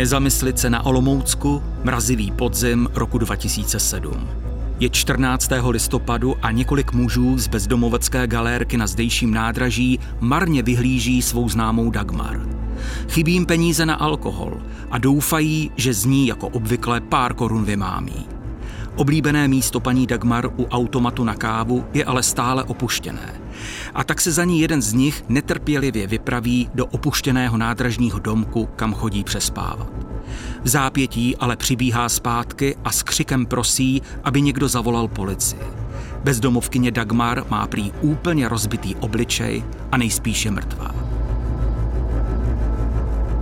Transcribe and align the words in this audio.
Nezamyslit 0.00 0.64
na 0.64 0.86
Olomoucku, 0.86 1.62
mrazivý 1.84 2.30
podzim 2.30 2.88
roku 2.94 3.18
2007. 3.18 4.28
Je 4.80 4.88
14. 4.88 5.50
listopadu 5.68 6.36
a 6.42 6.50
několik 6.50 6.92
mužů 6.92 7.38
z 7.38 7.48
bezdomovecké 7.48 8.26
galérky 8.26 8.76
na 8.76 8.86
zdejším 8.86 9.34
nádraží 9.34 9.98
marně 10.20 10.62
vyhlíží 10.62 11.22
svou 11.22 11.48
známou 11.48 11.90
Dagmar. 11.90 12.40
Chybí 13.08 13.32
jim 13.32 13.46
peníze 13.46 13.86
na 13.86 13.94
alkohol 13.94 14.62
a 14.90 14.98
doufají, 14.98 15.70
že 15.76 15.94
z 15.94 16.04
ní 16.04 16.26
jako 16.26 16.48
obvykle 16.48 17.00
pár 17.00 17.34
korun 17.34 17.64
vymámí. 17.64 18.39
Oblíbené 18.96 19.48
místo 19.48 19.80
paní 19.80 20.06
Dagmar 20.06 20.50
u 20.56 20.66
automatu 20.70 21.24
na 21.24 21.34
kávu 21.34 21.84
je 21.94 22.04
ale 22.04 22.22
stále 22.22 22.64
opuštěné. 22.64 23.40
A 23.94 24.04
tak 24.04 24.20
se 24.20 24.32
za 24.32 24.44
ní 24.44 24.60
jeden 24.60 24.82
z 24.82 24.92
nich 24.92 25.24
netrpělivě 25.28 26.06
vypraví 26.06 26.68
do 26.74 26.86
opuštěného 26.86 27.56
nádražního 27.56 28.18
domku, 28.18 28.68
kam 28.76 28.94
chodí 28.94 29.24
přespávat. 29.24 29.88
V 30.62 30.68
zápětí 30.68 31.36
ale 31.36 31.56
přibíhá 31.56 32.08
zpátky 32.08 32.76
a 32.84 32.92
s 32.92 33.02
křikem 33.02 33.46
prosí, 33.46 34.02
aby 34.24 34.42
někdo 34.42 34.68
zavolal 34.68 35.08
policii. 35.08 35.62
Bezdomovkyně 36.24 36.90
Dagmar 36.90 37.44
má 37.48 37.66
prý 37.66 37.92
úplně 38.00 38.48
rozbitý 38.48 38.94
obličej 38.94 39.64
a 39.92 39.96
nejspíše 39.96 40.50
mrtvá. 40.50 40.94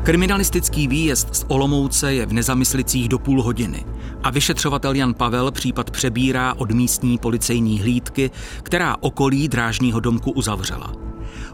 Kriminalistický 0.03 0.89
výjezd 0.89 1.35
z 1.35 1.45
Olomouce 1.49 2.15
je 2.15 2.27
v 2.27 2.33
nezamyslicích 2.33 3.09
do 3.09 3.19
půl 3.19 3.43
hodiny 3.43 3.85
a 4.23 4.31
vyšetřovatel 4.31 4.95
Jan 4.95 5.15
Pavel 5.15 5.51
případ 5.51 5.91
přebírá 5.91 6.55
od 6.55 6.71
místní 6.71 7.19
policejní 7.19 7.81
hlídky, 7.81 8.31
která 8.63 8.97
okolí 9.01 9.49
drážního 9.49 10.01
domku 10.01 10.31
uzavřela. 10.31 10.93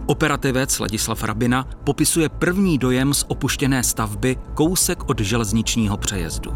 Operativec 0.07 0.79
Ladislav 0.79 1.23
Rabina 1.23 1.69
popisuje 1.85 2.29
první 2.29 2.79
dojem 2.79 3.15
z 3.15 3.25
opuštěné 3.29 3.83
stavby 3.83 4.37
kousek 4.55 5.09
od 5.09 5.20
železničního 5.20 5.97
přejezdu. 5.97 6.53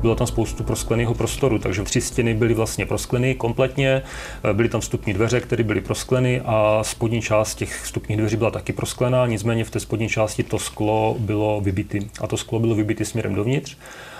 Bylo 0.00 0.14
tam 0.14 0.26
spoustu 0.26 0.64
proskleného 0.64 1.14
prostoru, 1.14 1.58
takže 1.58 1.82
tři 1.82 2.00
stěny 2.00 2.34
byly 2.34 2.54
vlastně 2.54 2.86
proskleny 2.86 3.34
kompletně, 3.34 4.02
byly 4.52 4.68
tam 4.68 4.80
vstupní 4.80 5.14
dveře, 5.14 5.40
které 5.40 5.64
byly 5.64 5.80
proskleny 5.80 6.40
a 6.44 6.80
spodní 6.82 7.22
část 7.22 7.54
těch 7.54 7.82
vstupních 7.82 8.18
dveří 8.18 8.36
byla 8.36 8.50
taky 8.50 8.72
prosklená, 8.72 9.26
nicméně 9.26 9.64
v 9.64 9.70
té 9.70 9.80
spodní 9.80 10.08
části 10.08 10.42
to 10.42 10.58
sklo 10.58 11.16
bylo 11.18 11.60
vybity. 11.60 12.10
A 12.20 12.26
to 12.26 12.36
sklo 12.36 12.58
bylo 12.58 12.74
vybity 12.74 13.04
směrem 13.04 13.34
dovnitř 13.34 13.76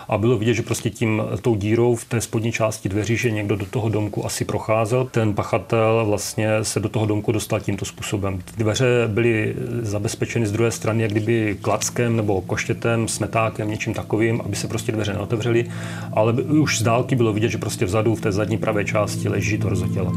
a 0.09 0.19
bylo 0.19 0.39
vidět, 0.39 0.55
že 0.55 0.63
prostě 0.63 0.91
tím 0.91 1.23
tou 1.43 1.55
dírou 1.55 1.95
v 1.95 2.05
té 2.05 2.21
spodní 2.21 2.53
části 2.53 2.89
dveří, 2.89 3.17
že 3.17 3.31
někdo 3.31 3.57
do 3.57 3.67
toho 3.67 3.89
domku 3.89 4.27
asi 4.27 4.45
procházel. 4.45 5.09
Ten 5.11 5.35
pachatel 5.35 6.05
vlastně 6.07 6.49
se 6.63 6.81
do 6.81 6.89
toho 6.89 7.07
domku 7.07 7.33
dostal 7.33 7.61
tímto 7.61 7.85
způsobem. 7.85 8.39
Ty 8.39 8.63
dveře 8.63 8.87
byly 9.07 9.55
zabezpečeny 9.81 10.47
z 10.47 10.53
druhé 10.53 10.71
strany, 10.71 11.03
jak 11.03 11.11
kdyby 11.11 11.59
klackem 11.63 12.17
nebo 12.17 12.41
koštětem, 12.41 13.09
smetákem, 13.09 13.71
něčím 13.71 13.95
takovým, 13.95 14.41
aby 14.41 14.57
se 14.57 14.69
prostě 14.69 14.93
dveře 14.93 15.13
neotevřely, 15.13 15.71
ale 16.13 16.33
už 16.33 16.79
z 16.79 16.83
dálky 16.83 17.17
bylo 17.17 17.33
vidět, 17.33 17.49
že 17.49 17.59
prostě 17.59 17.85
vzadu 17.85 18.15
v 18.15 18.21
té 18.21 18.33
zadní 18.33 18.59
pravé 18.59 18.85
části 18.85 19.29
leží 19.29 19.59
to 19.59 19.69
těla. 19.95 20.13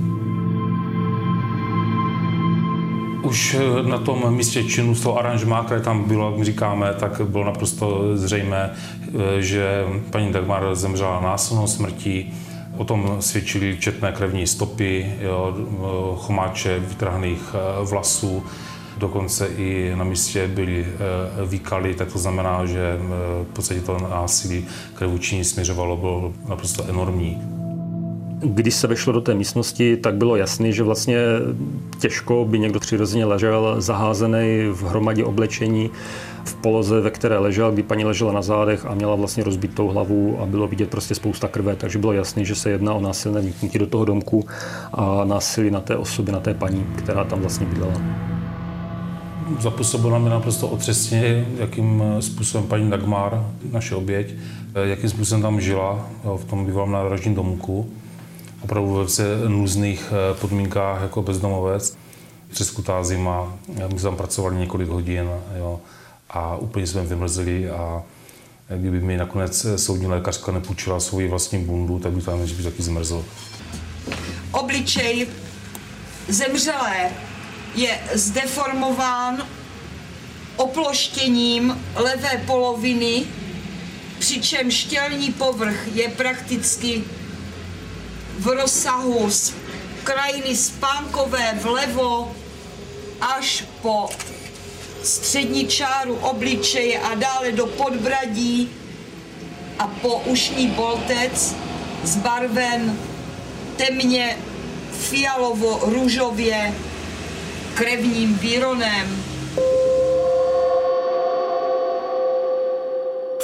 Už 3.23 3.53
eh, 3.53 3.83
na 3.89 3.97
tom 3.97 4.35
místě 4.35 4.63
činu 4.63 4.95
z 4.95 5.01
toho 5.01 5.19
aranžmá, 5.19 5.63
které 5.63 5.81
tam 5.81 6.03
bylo, 6.03 6.31
jak 6.31 6.45
říkáme, 6.45 6.93
tak 6.99 7.21
bylo 7.21 7.45
naprosto 7.45 8.17
zřejmé, 8.17 8.69
eh, 8.73 9.41
že 9.41 9.85
paní 10.09 10.31
Dagmar 10.31 10.75
zemřela 10.75 11.21
násilnou 11.21 11.67
smrtí. 11.67 12.33
O 12.77 12.83
tom 12.85 13.17
svědčily 13.19 13.77
četné 13.79 14.11
krevní 14.11 14.47
stopy, 14.47 15.13
jo, 15.21 15.55
eh, 15.57 15.75
chomáče 16.17 16.79
vytrhaných 16.79 17.55
vlasů, 17.83 18.43
dokonce 18.97 19.47
i 19.47 19.93
na 19.95 20.03
místě 20.03 20.47
byly 20.47 20.85
výkaly, 21.45 21.93
tak 21.93 22.13
to 22.13 22.19
znamená, 22.19 22.65
že 22.65 22.97
v 23.43 23.53
podstatě 23.53 23.81
to 23.81 23.97
násilí, 23.99 24.65
které 24.95 25.11
vůči 25.11 25.35
ní 25.35 25.43
směřovalo, 25.43 25.97
bylo 25.97 26.33
naprosto 26.47 26.83
enormní. 26.89 27.60
Když 28.43 28.75
se 28.75 28.87
vešlo 28.87 29.13
do 29.13 29.21
té 29.21 29.33
místnosti, 29.33 29.97
tak 29.97 30.15
bylo 30.15 30.35
jasné, 30.35 30.71
že 30.71 30.83
vlastně 30.83 31.17
těžko 31.99 32.45
by 32.49 32.59
někdo 32.59 32.79
přirozeně 32.79 33.25
ležel 33.25 33.75
zaházený 33.77 34.67
v 34.71 34.83
hromadě 34.83 35.25
oblečení 35.25 35.89
v 36.45 36.55
poloze, 36.55 37.01
ve 37.01 37.11
které 37.11 37.37
ležel, 37.37 37.71
kdy 37.71 37.83
paní 37.83 38.05
ležela 38.05 38.33
na 38.33 38.41
zádech 38.41 38.85
a 38.85 38.95
měla 38.95 39.15
vlastně 39.15 39.43
rozbitou 39.43 39.87
hlavu 39.87 40.37
a 40.41 40.45
bylo 40.45 40.67
vidět 40.67 40.89
prostě 40.89 41.15
spousta 41.15 41.47
krve, 41.47 41.75
takže 41.75 41.99
bylo 41.99 42.13
jasné, 42.13 42.45
že 42.45 42.55
se 42.55 42.69
jedná 42.69 42.93
o 42.93 43.01
násilné 43.01 43.41
vniknutí 43.41 43.79
do 43.79 43.87
toho 43.87 44.05
domku 44.05 44.45
a 44.93 45.25
násilí 45.25 45.71
na 45.71 45.79
té 45.79 45.95
osobě, 45.95 46.33
na 46.33 46.39
té 46.39 46.53
paní, 46.53 46.85
která 46.95 47.23
tam 47.23 47.39
vlastně 47.39 47.65
bydlela. 47.65 48.01
Zapůsobilo 49.59 50.19
mi 50.19 50.29
naprosto 50.29 50.67
otřesně, 50.67 51.45
jakým 51.57 52.03
způsobem 52.19 52.67
paní 52.67 52.89
Dagmar, 52.89 53.45
naše 53.71 53.95
oběť, 53.95 54.33
jakým 54.83 55.09
způsobem 55.09 55.41
tam 55.41 55.61
žila 55.61 56.09
v 56.37 56.45
tom 56.45 56.65
bývalém 56.65 56.91
nádražním 56.91 57.35
domku 57.35 57.89
opravdu 58.61 58.93
ve 58.93 59.49
nůzných 59.49 60.05
eh, 60.11 60.39
podmínkách 60.39 61.01
jako 61.01 61.21
bezdomovec. 61.21 61.97
Přeskutá 62.51 63.03
zima, 63.03 63.53
my 63.67 63.99
jsme 63.99 64.01
tam 64.01 64.15
pracovali 64.15 64.55
několik 64.55 64.89
hodin 64.89 65.29
jo, 65.57 65.79
a 66.29 66.55
úplně 66.55 66.87
jsme 66.87 67.03
vymrzli 67.03 67.69
a 67.69 68.03
kdyby 68.77 68.99
mi 68.99 69.17
nakonec 69.17 69.65
soudní 69.75 70.07
lékařka 70.07 70.51
nepůjčila 70.51 70.99
svoji 70.99 71.27
vlastní 71.27 71.59
bundu, 71.59 71.99
tak 71.99 72.11
by 72.11 72.21
tam 72.21 72.39
by 72.39 72.63
taky 72.63 72.83
zmrzl. 72.83 73.25
Obličej 74.51 75.27
zemřelé 76.27 77.09
je 77.75 77.99
zdeformován 78.13 79.47
oploštěním 80.55 81.77
levé 81.95 82.43
poloviny, 82.45 83.23
přičemž 84.19 84.73
štělní 84.73 85.31
povrch 85.31 85.95
je 85.95 86.09
prakticky 86.09 87.03
v 88.41 88.47
rozsahu 88.47 89.29
z 89.29 89.53
krajiny 90.03 90.55
spánkové 90.55 91.53
vlevo 91.61 92.35
až 93.21 93.63
po 93.81 94.09
střední 95.03 95.67
čáru 95.67 96.15
obličeje 96.15 96.99
a 96.99 97.15
dále 97.15 97.51
do 97.51 97.65
podbradí 97.65 98.69
a 99.79 99.87
po 99.87 100.17
ušní 100.25 100.67
boltec 100.67 101.55
zbarven 102.03 102.99
temně 103.77 104.37
fialovo-růžově 104.91 106.73
krevním 107.73 108.37
výronem. 108.37 109.23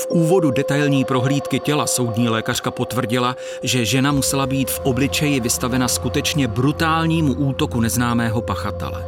Úvodu 0.09 0.51
detailní 0.51 1.05
prohlídky 1.05 1.59
těla 1.59 1.87
soudní 1.87 2.29
lékařka 2.29 2.71
potvrdila, 2.71 3.37
že 3.63 3.85
žena 3.85 4.11
musela 4.11 4.45
být 4.45 4.71
v 4.71 4.79
obličeji 4.83 5.39
vystavena 5.39 5.87
skutečně 5.87 6.47
brutálnímu 6.47 7.33
útoku 7.33 7.81
neznámého 7.81 8.41
pachatele. 8.41 9.05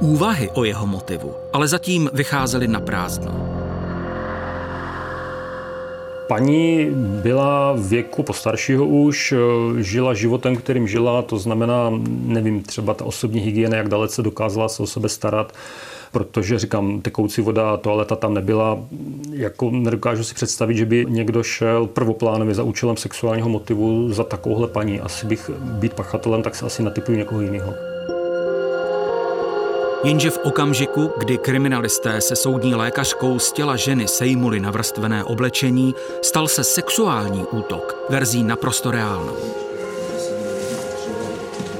Úvahy 0.00 0.50
o 0.50 0.64
jeho 0.64 0.86
motivu 0.86 1.34
ale 1.56 1.68
zatím 1.68 2.10
vycházely 2.12 2.68
na 2.68 2.80
prázdno. 2.80 3.55
Paní 6.28 6.88
byla 7.22 7.74
věku 7.78 8.22
postaršího 8.22 8.86
už, 8.86 9.34
žila 9.78 10.14
životem, 10.14 10.56
kterým 10.56 10.88
žila, 10.88 11.22
to 11.22 11.38
znamená, 11.38 11.92
nevím, 12.08 12.62
třeba 12.62 12.94
ta 12.94 13.04
osobní 13.04 13.40
hygiena, 13.40 13.76
jak 13.76 13.88
dalece 13.88 14.22
dokázala 14.22 14.68
se 14.68 14.82
o 14.82 14.86
sebe 14.86 15.08
starat, 15.08 15.52
protože 16.12 16.58
říkám, 16.58 17.00
tekoucí 17.00 17.40
voda, 17.40 17.76
toaleta 17.76 18.16
tam 18.16 18.34
nebyla. 18.34 18.78
Jako 19.32 19.70
nedokážu 19.70 20.24
si 20.24 20.34
představit, 20.34 20.76
že 20.76 20.86
by 20.86 21.06
někdo 21.08 21.42
šel 21.42 21.86
prvoplánově 21.86 22.54
za 22.54 22.62
účelem 22.62 22.96
sexuálního 22.96 23.48
motivu 23.48 24.12
za 24.12 24.24
takovouhle 24.24 24.68
paní. 24.68 25.00
Asi 25.00 25.26
bych 25.26 25.50
být 25.50 25.94
pachatelem, 25.94 26.42
tak 26.42 26.54
se 26.54 26.66
asi 26.66 26.82
natypuju 26.82 27.18
někoho 27.18 27.40
jiného. 27.40 27.95
Jenže 30.06 30.30
v 30.30 30.38
okamžiku, 30.42 31.12
kdy 31.18 31.38
kriminalisté 31.38 32.20
se 32.20 32.36
soudní 32.36 32.74
lékařkou 32.74 33.38
z 33.38 33.52
těla 33.52 33.76
ženy 33.76 34.08
sejmuli 34.08 34.60
na 34.60 34.70
vrstvené 34.70 35.24
oblečení, 35.24 35.94
stal 36.22 36.48
se 36.48 36.64
sexuální 36.64 37.44
útok 37.50 38.06
verzí 38.08 38.42
naprosto 38.42 38.90
reálnou. 38.90 39.36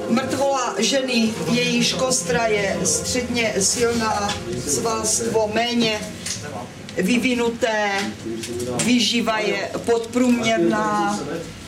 Mrtvola 0.08 0.74
ženy, 0.78 1.34
jejíž 1.50 1.92
kostra 1.92 2.46
je 2.46 2.78
středně 2.84 3.54
silná, 3.58 4.28
svalstvo 4.66 5.50
méně 5.54 6.00
vyvinuté, 6.96 7.90
výživa 8.84 9.38
je 9.38 9.70
podprůměrná, 9.84 11.20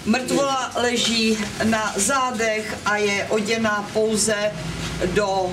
mrtvola 0.06 0.70
leží 0.76 1.38
na 1.64 1.92
zádech 1.96 2.76
a 2.84 2.96
je 2.96 3.26
oděná 3.30 3.88
pouze 3.92 4.52
do 5.06 5.50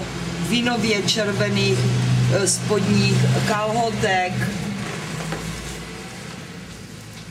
vinově 0.49 1.03
červených 1.03 1.79
eh, 2.33 2.47
spodních 2.47 3.17
kalhotek. 3.47 4.33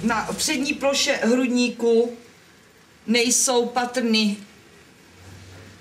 Na 0.03 0.29
přední 0.37 0.73
ploše 0.75 1.19
hrudníku 1.23 2.13
nejsou 3.07 3.67
patrny 3.67 4.37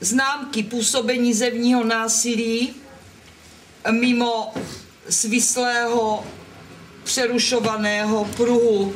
známky 0.01 0.63
působení 0.63 1.33
zevního 1.33 1.83
násilí 1.83 2.73
mimo 3.91 4.53
svislého 5.09 6.25
přerušovaného 7.03 8.25
pruhu. 8.25 8.93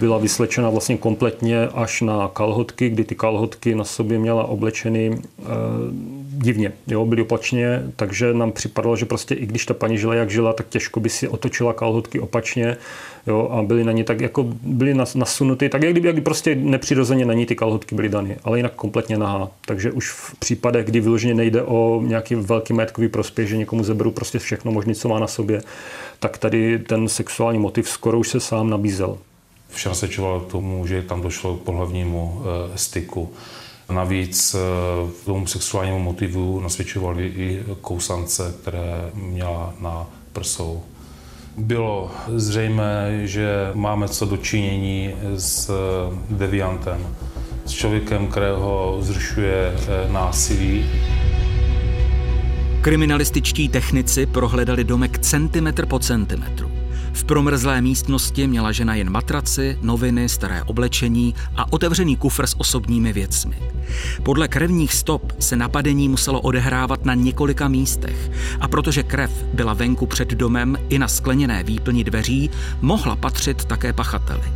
Byla 0.00 0.18
vyslečena 0.18 0.70
vlastně 0.70 0.96
kompletně 0.96 1.68
až 1.68 2.00
na 2.00 2.28
kalhotky, 2.28 2.88
kdy 2.88 3.04
ty 3.04 3.14
kalhotky 3.14 3.74
na 3.74 3.84
sobě 3.84 4.18
měla 4.18 4.44
oblečeny 4.44 5.10
e, 5.10 5.42
divně, 6.42 6.72
jo, 6.86 7.06
byly 7.06 7.22
opačně, 7.22 7.82
takže 7.96 8.34
nám 8.34 8.52
připadalo, 8.52 8.96
že 8.96 9.06
prostě 9.06 9.34
i 9.34 9.46
když 9.46 9.66
ta 9.66 9.74
paní 9.74 9.98
žila 9.98 10.14
jak 10.14 10.30
žila, 10.30 10.52
tak 10.52 10.68
těžko 10.68 11.00
by 11.00 11.08
si 11.08 11.28
otočila 11.28 11.72
kalhotky 11.72 12.20
opačně 12.20 12.76
jo, 13.26 13.48
a 13.52 13.62
byly 13.62 13.84
na 13.84 13.92
ní 13.92 14.04
tak 14.04 14.20
jako 14.20 14.46
byly 14.62 14.94
nasunuty, 14.94 15.68
tak 15.68 15.82
jak 15.82 15.92
kdyby 15.92 16.08
jak 16.08 16.22
prostě 16.22 16.54
nepřirozeně 16.54 17.24
na 17.26 17.34
ní 17.34 17.46
ty 17.46 17.56
kalhotky 17.56 17.94
byly 17.94 18.08
dany, 18.08 18.36
ale 18.44 18.58
jinak 18.58 18.72
kompletně 18.74 19.18
nahá. 19.18 19.50
Takže 19.66 19.92
už 19.92 20.10
v 20.10 20.38
případech, 20.38 20.86
kdy 20.86 21.00
vyloženě 21.00 21.34
nejde 21.34 21.62
o 21.62 22.02
nějaký 22.04 22.34
velký 22.34 22.72
majetkový 22.72 23.08
prospěch, 23.08 23.48
že 23.48 23.56
někomu 23.56 23.84
zeberu 23.84 24.10
prostě 24.10 24.38
všechno 24.38 24.72
možné, 24.72 24.94
co 24.94 25.08
má 25.08 25.18
na 25.18 25.26
sobě, 25.26 25.62
tak 26.18 26.38
tady 26.38 26.78
ten 26.78 27.08
sexuální 27.08 27.58
motiv 27.58 27.88
skoro 27.88 28.18
už 28.18 28.28
se 28.28 28.40
sám 28.40 28.70
nabízel. 28.70 29.18
Vše 29.70 29.88
nasvědčovalo 29.88 30.40
k 30.40 30.50
tomu, 30.50 30.86
že 30.86 31.02
tam 31.02 31.22
došlo 31.22 31.56
k 31.56 31.60
pohlavnímu 31.60 32.42
e, 32.42 32.78
styku. 32.78 33.32
Navíc 33.90 34.54
e, 34.54 34.58
tomu 35.24 35.46
sexuálnímu 35.46 35.98
motivu 35.98 36.60
nasvědčovaly 36.60 37.26
i 37.26 37.64
kousance, 37.80 38.54
které 38.62 39.10
měla 39.14 39.74
na 39.80 40.06
prsou. 40.32 40.82
Bylo 41.56 42.10
zřejmé, 42.28 43.20
že 43.26 43.70
máme 43.74 44.08
co 44.08 44.26
dočinění 44.26 45.14
s 45.36 45.70
deviantem, 46.30 47.06
s 47.66 47.72
člověkem, 47.72 48.26
kterého 48.26 48.98
zrušuje 49.00 49.76
násilí. 50.12 50.86
Kriminalističtí 52.80 53.68
technici 53.68 54.26
prohledali 54.26 54.84
domek 54.84 55.18
centimetr 55.18 55.86
po 55.86 55.98
centimetru. 55.98 56.69
V 57.12 57.24
promrzlé 57.24 57.80
místnosti 57.80 58.46
měla 58.46 58.72
žena 58.72 58.94
jen 58.94 59.10
matraci, 59.10 59.78
noviny, 59.82 60.28
staré 60.28 60.62
oblečení 60.62 61.34
a 61.56 61.72
otevřený 61.72 62.16
kufr 62.16 62.46
s 62.46 62.60
osobními 62.60 63.12
věcmi. 63.12 63.56
Podle 64.22 64.48
krevních 64.48 64.94
stop 64.94 65.32
se 65.38 65.56
napadení 65.56 66.08
muselo 66.08 66.40
odehrávat 66.40 67.04
na 67.04 67.14
několika 67.14 67.68
místech 67.68 68.30
a 68.60 68.68
protože 68.68 69.02
krev 69.02 69.30
byla 69.54 69.74
venku 69.74 70.06
před 70.06 70.28
domem 70.28 70.76
i 70.88 70.98
na 70.98 71.08
skleněné 71.08 71.62
výplni 71.62 72.04
dveří, 72.04 72.50
mohla 72.80 73.16
patřit 73.16 73.64
také 73.64 73.92
pachateli. 73.92 74.52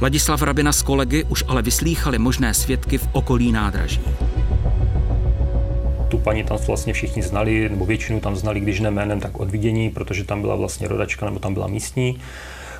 Ladislav 0.00 0.42
Rabina 0.42 0.72
s 0.72 0.82
kolegy 0.82 1.24
už 1.28 1.44
ale 1.48 1.62
vyslýchali 1.62 2.18
možné 2.18 2.54
svědky 2.54 2.98
v 2.98 3.08
okolí 3.12 3.52
nádraží 3.52 4.00
tu 6.08 6.18
paní 6.18 6.44
tam 6.44 6.58
vlastně 6.66 6.92
všichni 6.92 7.22
znali, 7.22 7.68
nebo 7.68 7.86
většinu 7.86 8.20
tam 8.20 8.36
znali, 8.36 8.60
když 8.60 8.80
ne 8.80 8.90
jménem, 8.90 9.20
tak 9.20 9.40
od 9.40 9.50
vidění, 9.50 9.90
protože 9.90 10.24
tam 10.24 10.40
byla 10.40 10.56
vlastně 10.56 10.88
rodačka 10.88 11.26
nebo 11.26 11.38
tam 11.38 11.54
byla 11.54 11.66
místní. 11.66 12.20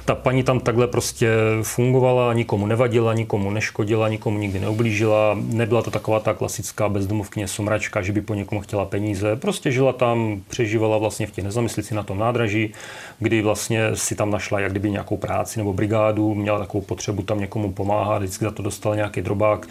Ta 0.05 0.15
paní 0.15 0.43
tam 0.43 0.61
takhle 0.61 0.87
prostě 0.87 1.31
fungovala, 1.63 2.33
nikomu 2.33 2.67
nevadila, 2.67 3.15
nikomu 3.15 3.51
neškodila, 3.51 4.09
nikomu 4.09 4.39
nikdy 4.39 4.61
neublížila. 4.61 5.39
Nebyla 5.43 5.83
to 5.83 5.91
taková 5.91 6.21
ta 6.21 6.35
klasická 6.35 6.89
bezdomovkyně 6.89 7.49
somračka, 7.49 8.03
že 8.03 8.13
by 8.13 8.21
po 8.21 8.35
někomu 8.35 8.61
chtěla 8.61 8.85
peníze. 8.85 9.37
Prostě 9.37 9.71
žila 9.73 9.93
tam, 9.93 10.41
přežívala 10.49 10.99
vlastně 10.99 11.27
v 11.27 11.31
těch 11.31 11.45
nezamyslici 11.45 11.95
na 11.95 12.03
tom 12.03 12.19
nádraží, 12.19 12.73
kdy 13.19 13.43
vlastně 13.43 13.97
si 13.97 14.15
tam 14.15 14.31
našla 14.31 14.61
jak 14.61 14.71
kdyby 14.71 14.91
nějakou 14.91 15.17
práci 15.17 15.59
nebo 15.59 15.73
brigádu, 15.73 16.35
měla 16.35 16.59
takovou 16.59 16.83
potřebu 16.83 17.23
tam 17.23 17.41
někomu 17.41 17.73
pomáhat, 17.73 18.19
vždycky 18.19 18.45
za 18.45 18.51
to 18.51 18.63
dostala 18.63 18.95
nějaký 18.95 19.21
drobák, 19.21 19.67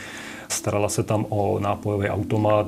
starala 0.50 0.90
se 0.90 1.04
tam 1.04 1.26
o 1.30 1.60
nápojový 1.60 2.10
automat, 2.10 2.68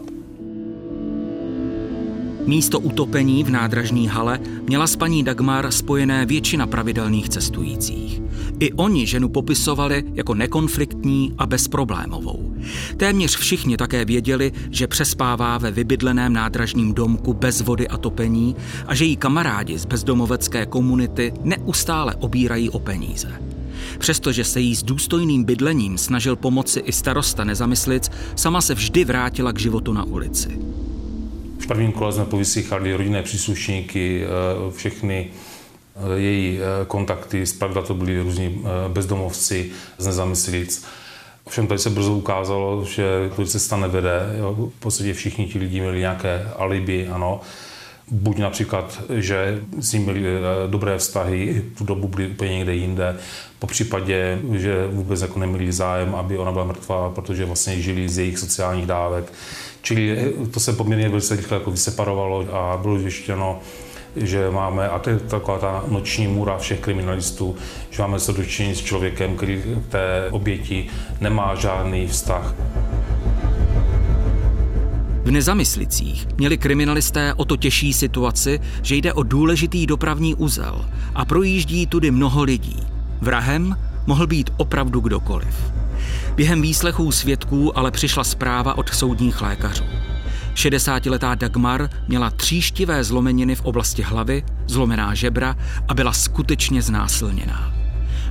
Místo 2.50 2.80
utopení 2.80 3.44
v 3.44 3.50
nádražní 3.50 4.08
hale 4.08 4.40
měla 4.68 4.88
s 4.88 4.96
paní 4.96 5.24
Dagmar 5.24 5.72
spojené 5.72 6.26
většina 6.26 6.68
pravidelných 6.68 7.30
cestujících. 7.30 8.22
I 8.60 8.74
oni 8.74 9.08
ženu 9.08 9.30
popisovali 9.30 10.04
jako 10.14 10.34
nekonfliktní 10.34 11.34
a 11.38 11.46
bezproblémovou. 11.46 12.54
Téměř 12.98 13.38
všichni 13.38 13.78
také 13.78 14.06
věděli, 14.06 14.52
že 14.72 14.88
přespává 14.88 15.58
ve 15.58 15.72
vybydleném 15.72 16.34
nádražním 16.34 16.94
domku 16.94 17.34
bez 17.34 17.62
vody 17.62 17.88
a 17.88 17.98
topení 17.98 18.56
a 18.88 18.96
že 18.96 19.06
jí 19.06 19.18
kamarádi 19.18 19.80
z 19.80 19.86
bezdomovecké 19.86 20.66
komunity 20.66 21.34
neustále 21.44 22.16
obírají 22.16 22.70
o 22.70 22.80
peníze. 22.80 23.42
Přestože 24.00 24.44
se 24.44 24.60
jí 24.60 24.76
s 24.76 24.84
důstojným 24.84 25.44
bydlením 25.44 25.98
snažil 25.98 26.36
pomoci 26.36 26.80
i 26.80 26.92
starosta 26.92 27.44
nezamyslic, 27.44 28.12
sama 28.36 28.62
se 28.62 28.76
vždy 28.76 29.06
vrátila 29.06 29.52
k 29.54 29.60
životu 29.60 29.94
na 29.94 30.04
ulici 30.04 30.69
prvním 31.70 31.92
kole 31.92 32.14
jsme 32.14 32.26
povysychali 32.26 32.96
rodinné 32.96 33.24
příslušníky, 33.24 34.24
eh, 34.24 34.72
všechny 34.72 35.28
eh, 35.28 36.20
její 36.20 36.60
eh, 36.60 36.86
kontakty, 36.86 37.46
zpravda 37.46 37.82
to 37.82 37.94
byli 37.94 38.22
různí 38.22 38.64
bezdomovci 38.88 39.72
z 39.98 40.06
nezamyslic. 40.06 40.86
Ovšem 41.44 41.68
tady 41.68 41.80
se 41.80 41.90
brzo 41.90 42.14
ukázalo, 42.14 42.86
že 42.86 43.04
to 43.36 43.46
cesta 43.46 43.78
nevede. 43.78 44.36
Jo. 44.38 44.72
V 44.78 44.80
podstatě 44.80 45.14
všichni 45.14 45.46
ti 45.46 45.60
lidi 45.60 45.80
měli 45.80 46.00
nějaké 46.00 46.48
alibi, 46.58 47.08
ano. 47.08 47.42
Buď 48.12 48.38
například, 48.38 49.02
že 49.16 49.62
s 49.80 49.94
ním 49.94 50.02
měli 50.02 50.24
dobré 50.68 50.98
vztahy, 50.98 51.66
tu 51.78 51.84
dobu 51.84 52.08
byli 52.08 52.28
úplně 52.28 52.58
někde 52.58 52.76
jinde, 52.76 53.18
po 53.60 53.68
případě, 53.68 54.40
že 54.54 54.88
vůbec 54.88 55.22
jako 55.22 55.40
neměli 55.40 55.72
zájem, 55.72 56.16
aby 56.16 56.38
ona 56.38 56.52
byla 56.52 56.66
mrtvá, 56.66 57.10
protože 57.10 57.46
vlastně 57.46 57.82
žili 57.82 58.10
z 58.10 58.18
jejich 58.18 58.40
sociálních 58.40 58.86
dávek. 58.86 59.34
Čili 59.82 60.34
to 60.52 60.60
se 60.60 60.74
poměrně 60.74 61.10
velice 61.10 61.36
rychle 61.36 61.58
jako 61.58 61.72
vyseparovalo 61.72 62.56
a 62.56 62.78
bylo 62.82 63.00
zjištěno, 63.00 63.60
že 64.16 64.52
máme, 64.52 64.90
a 64.90 65.00
to 65.00 65.10
je 65.10 65.20
taková 65.20 65.60
ta 65.60 65.84
noční 65.88 66.28
můra 66.28 66.58
všech 66.58 66.80
kriminalistů, 66.80 67.56
že 67.90 68.02
máme 68.02 68.20
se 68.20 68.34
dočinit 68.34 68.78
s 68.78 68.82
člověkem, 68.82 69.36
který 69.36 69.64
té 69.90 70.28
oběti 70.32 70.88
nemá 71.22 71.56
žádný 71.56 72.08
vztah. 72.08 72.56
V 75.24 75.32
nezamyslicích 75.32 76.28
měli 76.38 76.58
kriminalisté 76.58 77.34
o 77.34 77.46
to 77.46 77.58
těžší 77.58 77.94
situaci, 77.94 78.60
že 78.82 78.96
jde 78.96 79.14
o 79.14 79.24
důležitý 79.24 79.88
dopravní 79.88 80.36
uzel 80.36 80.86
a 81.16 81.26
projíždí 81.26 81.88
tudy 81.88 82.12
mnoho 82.12 82.44
lidí. 82.44 82.80
Vrahem 83.22 83.76
mohl 84.08 84.28
být 84.28 84.50
opravdu 84.58 85.00
kdokoliv. 85.00 85.79
Během 86.40 86.62
výslechů 86.62 87.12
svědků 87.12 87.78
ale 87.78 87.92
přišla 87.92 88.24
zpráva 88.24 88.78
od 88.78 88.90
soudních 88.90 89.42
lékařů. 89.42 89.84
60-letá 90.54 91.38
Dagmar 91.38 91.90
měla 92.08 92.30
tříštivé 92.30 93.04
zlomeniny 93.04 93.56
v 93.56 93.62
oblasti 93.66 94.02
hlavy, 94.02 94.44
zlomená 94.68 95.14
žebra 95.14 95.56
a 95.88 95.94
byla 95.94 96.14
skutečně 96.14 96.82
znásilněná. 96.82 97.74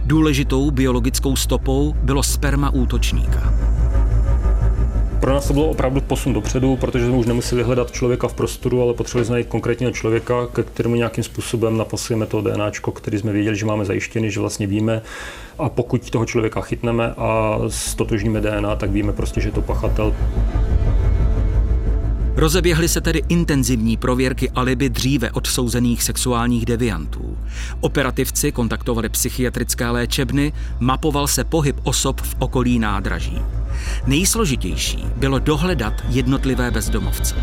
Důležitou 0.05 0.71
biologickou 0.71 1.37
stopou 1.37 1.95
bylo 2.03 2.23
sperma 2.23 2.71
útočníka. 2.71 3.55
Pro 5.21 5.35
nás 5.35 5.49
to 5.49 5.53
bylo 5.53 5.67
opravdu 5.67 6.01
posun 6.01 6.33
dopředu, 6.33 6.77
protože 6.77 7.07
jsme 7.07 7.17
už 7.17 7.27
nemuseli 7.27 7.63
hledat 7.63 7.91
člověka 7.91 8.29
v 8.29 8.35
prostoru, 8.35 8.83
ale 8.83 8.95
potřebovali 8.95 9.27
jsme 9.27 9.33
najít 9.33 9.49
konkrétního 9.49 9.93
člověka, 9.93 10.47
ke 10.47 10.63
kterému 10.63 10.95
nějakým 10.95 11.25
způsobem 11.25 11.77
naposlíme 11.77 12.27
to 12.27 12.41
DNA, 12.41 12.71
který 12.95 13.19
jsme 13.19 13.33
věděli, 13.33 13.57
že 13.57 13.67
máme 13.67 13.85
zajištěný, 13.85 14.31
že 14.31 14.41
vlastně 14.41 14.67
víme. 14.67 15.03
A 15.59 15.69
pokud 15.69 16.11
toho 16.11 16.27
člověka 16.27 16.61
chytneme 16.61 17.15
a 17.17 17.59
stotožníme 17.69 18.41
DNA, 18.41 18.77
tak 18.77 18.91
víme 18.91 19.13
prostě, 19.13 19.41
že 19.41 19.49
je 19.49 19.53
to 19.53 19.63
pachatel. 19.63 20.15
Rozeběhly 22.37 22.89
se 22.89 23.01
tedy 23.01 23.23
intenzivní 23.29 23.97
prověrky 23.97 24.51
alibi 24.51 24.89
dříve 24.89 25.31
odsouzených 25.31 26.03
sexuálních 26.03 26.67
deviantů. 26.67 27.39
Operativci 27.81 28.53
kontaktovali 28.53 29.09
psychiatrické 29.09 29.91
léčebny, 29.91 30.53
mapoval 30.81 31.27
se 31.27 31.45
pohyb 31.45 31.77
osob 31.83 32.21
v 32.21 32.37
okolí 32.39 32.79
nádraží. 32.79 33.43
Nejsložitější 34.07 35.05
bylo 35.17 35.39
dohledat 35.39 35.95
jednotlivé 36.09 36.71
bezdomovce. 36.71 37.35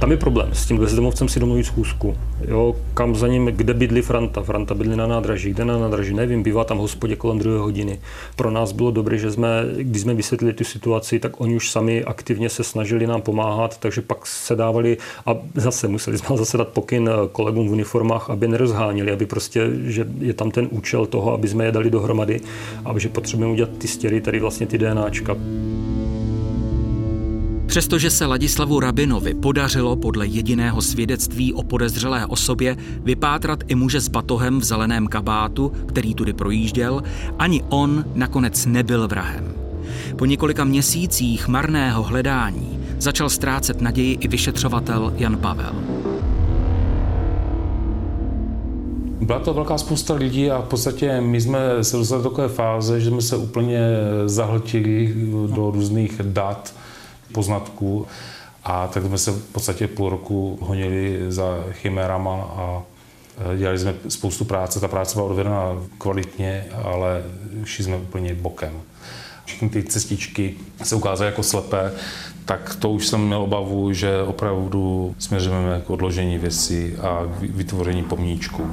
Tam 0.00 0.10
je 0.10 0.16
problém. 0.16 0.48
S 0.52 0.66
tím 0.66 0.78
bezdomovcem 0.78 1.28
si 1.28 1.40
domluvit 1.40 1.64
schůzku. 1.64 2.16
Jo, 2.48 2.76
kam 2.94 3.14
za 3.14 3.28
ním, 3.28 3.46
kde 3.46 3.74
bydlí 3.74 4.02
Franta. 4.02 4.42
Franta 4.42 4.74
bydlí 4.74 4.96
na 4.96 5.06
nádraží, 5.06 5.50
kde 5.50 5.64
na 5.64 5.78
nádraží, 5.78 6.14
nevím, 6.14 6.42
bývá 6.42 6.64
tam 6.64 6.78
hospodě 6.78 7.16
kolem 7.16 7.38
druhé 7.38 7.58
hodiny. 7.58 8.00
Pro 8.36 8.50
nás 8.50 8.72
bylo 8.72 8.90
dobré, 8.90 9.18
že 9.18 9.30
jsme, 9.30 9.48
když 9.76 10.02
jsme 10.02 10.14
vysvětlili 10.14 10.52
tu 10.52 10.64
situaci, 10.64 11.18
tak 11.18 11.40
oni 11.40 11.56
už 11.56 11.70
sami 11.70 12.04
aktivně 12.04 12.48
se 12.48 12.64
snažili 12.64 13.06
nám 13.06 13.22
pomáhat, 13.22 13.78
takže 13.78 14.00
pak 14.00 14.26
se 14.26 14.56
dávali 14.56 14.98
a 15.26 15.36
zase 15.54 15.88
museli 15.88 16.18
jsme 16.18 16.36
zase 16.36 16.58
dát 16.58 16.68
pokyn 16.68 17.10
kolegům 17.32 17.68
v 17.68 17.72
uniformách, 17.72 18.30
aby 18.30 18.48
nerozháněli, 18.48 19.12
aby 19.12 19.26
prostě, 19.26 19.70
že 19.84 20.06
je 20.18 20.32
tam 20.34 20.50
ten 20.50 20.68
účel 20.70 21.06
toho, 21.06 21.32
aby 21.32 21.48
jsme 21.48 21.64
je 21.64 21.72
dali 21.72 21.90
dohromady 21.90 22.40
a 22.84 22.98
že 22.98 23.08
potřebujeme 23.08 23.52
udělat 23.52 23.70
ty 23.78 23.88
stěry, 23.88 24.20
tady 24.20 24.40
vlastně 24.40 24.66
ty 24.66 24.78
DNAčka. 24.78 25.36
Přestože 27.74 28.10
se 28.10 28.26
Ladislavu 28.26 28.80
Rabinovi 28.80 29.34
podařilo 29.34 29.96
podle 29.96 30.26
jediného 30.26 30.82
svědectví 30.82 31.52
o 31.54 31.62
podezřelé 31.62 32.26
osobě 32.26 32.76
vypátrat 33.02 33.58
i 33.68 33.74
muže 33.74 34.00
s 34.00 34.08
batohem 34.08 34.60
v 34.60 34.64
zeleném 34.64 35.06
kabátu, 35.06 35.72
který 35.86 36.14
tudy 36.14 36.32
projížděl, 36.32 37.02
ani 37.38 37.62
on 37.68 38.04
nakonec 38.14 38.66
nebyl 38.66 39.08
vrahem. 39.08 39.54
Po 40.18 40.24
několika 40.24 40.64
měsících 40.64 41.48
marného 41.48 42.02
hledání 42.02 42.78
začal 42.98 43.30
ztrácet 43.30 43.80
naději 43.80 44.18
i 44.20 44.28
vyšetřovatel 44.28 45.12
Jan 45.16 45.36
Pavel. 45.36 45.74
Byla 49.20 49.38
to 49.38 49.54
velká 49.54 49.78
spousta 49.78 50.14
lidí 50.14 50.50
a 50.50 50.60
v 50.60 50.68
podstatě 50.68 51.20
my 51.20 51.40
jsme 51.40 51.84
se 51.84 51.96
dostali 51.96 52.22
do 52.22 52.28
takové 52.28 52.48
fáze, 52.48 53.00
že 53.00 53.10
jsme 53.10 53.22
se 53.22 53.36
úplně 53.36 53.80
zahltili 54.26 55.14
do 55.54 55.70
různých 55.70 56.20
dat, 56.24 56.74
poznatků 57.34 58.06
a 58.64 58.88
tak 58.88 59.04
jsme 59.04 59.18
se 59.18 59.32
v 59.32 59.44
podstatě 59.52 59.88
půl 59.88 60.08
roku 60.10 60.58
honili 60.60 61.20
za 61.28 61.64
chimérama 61.72 62.34
a 62.34 62.82
e, 63.54 63.56
dělali 63.58 63.78
jsme 63.78 63.94
spoustu 64.08 64.44
práce. 64.44 64.80
Ta 64.80 64.88
práce 64.88 65.14
byla 65.14 65.26
odvedena 65.26 65.76
kvalitně, 65.98 66.64
ale 66.84 67.22
šli 67.64 67.84
jsme 67.84 67.96
úplně 67.96 68.34
bokem. 68.34 68.80
Všechny 69.44 69.68
ty 69.68 69.82
cestičky 69.82 70.54
se 70.82 70.96
ukázaly 70.96 71.30
jako 71.30 71.42
slepé, 71.42 71.92
tak 72.44 72.76
to 72.78 72.90
už 72.90 73.06
jsem 73.06 73.26
měl 73.26 73.42
obavu, 73.42 73.92
že 73.92 74.22
opravdu 74.22 75.14
směřujeme 75.18 75.82
k 75.86 75.90
odložení 75.90 76.38
věcí 76.38 76.96
a 76.96 77.22
vytvoření 77.40 78.02
pomníčku. 78.02 78.70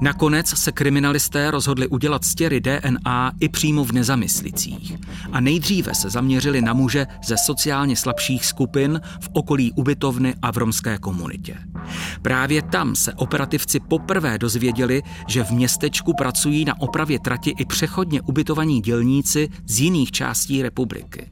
Nakonec 0.00 0.48
se 0.48 0.72
kriminalisté 0.72 1.50
rozhodli 1.50 1.88
udělat 1.88 2.24
stěry 2.24 2.60
DNA 2.60 3.32
i 3.40 3.48
přímo 3.48 3.84
v 3.84 3.92
nezamyslicích. 3.92 4.96
A 5.32 5.40
nejdříve 5.40 5.94
se 5.94 6.10
zaměřili 6.10 6.62
na 6.62 6.72
muže 6.72 7.06
ze 7.24 7.36
sociálně 7.36 7.96
slabších 7.96 8.46
skupin 8.46 9.00
v 9.20 9.28
okolí 9.32 9.72
ubytovny 9.72 10.34
a 10.42 10.52
v 10.52 10.56
romské 10.56 10.98
komunitě. 10.98 11.56
Právě 12.22 12.62
tam 12.62 12.96
se 12.96 13.14
operativci 13.14 13.80
poprvé 13.80 14.38
dozvěděli, 14.38 15.02
že 15.26 15.44
v 15.44 15.50
městečku 15.50 16.12
pracují 16.14 16.64
na 16.64 16.80
opravě 16.80 17.18
trati 17.18 17.54
i 17.58 17.64
přechodně 17.64 18.20
ubytovaní 18.20 18.80
dělníci 18.80 19.48
z 19.66 19.80
jiných 19.80 20.12
částí 20.12 20.62
republiky. 20.62 21.30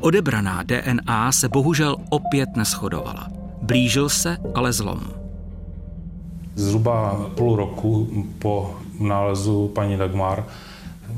Odebraná 0.00 0.62
DNA 0.62 1.32
se 1.32 1.48
bohužel 1.48 1.96
opět 2.10 2.48
neschodovala. 2.56 3.28
Blížil 3.62 4.08
se 4.08 4.36
ale 4.54 4.72
zlom. 4.72 5.21
Zhruba 6.54 7.26
půl 7.34 7.56
roku 7.56 8.08
po 8.38 8.74
nálezu 8.98 9.68
paní 9.68 9.96
Dagmar 9.96 10.44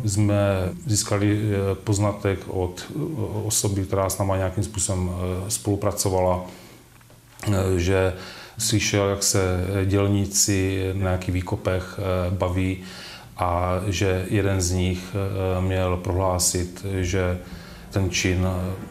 jsme 0.05 0.39
získali 0.87 1.41
eh, 1.41 1.75
poznatek 1.75 2.39
od 2.49 2.87
eh, 2.91 2.99
osoby, 3.45 3.83
která 3.83 4.11
s 4.11 4.19
náma 4.19 4.37
nějakým 4.37 4.65
způsobem 4.65 5.11
eh, 5.11 5.51
spolupracovala, 5.51 6.45
že 7.77 8.13
slyšel, 8.59 9.09
jak 9.09 9.23
se 9.23 9.67
dělníci 9.87 10.91
na 10.95 11.03
nějakých 11.03 11.35
výkopech 11.35 12.01
baví 12.31 12.79
a 13.37 13.81
že 13.87 14.27
jeden 14.31 14.61
z 14.61 14.71
nich 14.71 15.17
měl 15.61 15.97
prohlásit, 15.97 16.87
že 17.01 17.39
ten 17.91 18.11
čin, 18.11 18.47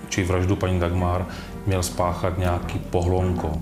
či 0.10 0.24
vraždu 0.24 0.56
paní 0.56 0.80
Dagmar, 0.80 1.26
měl 1.66 1.84
spáchat 1.84 2.38
nějaký 2.38 2.80
pohlonko. 2.80 3.62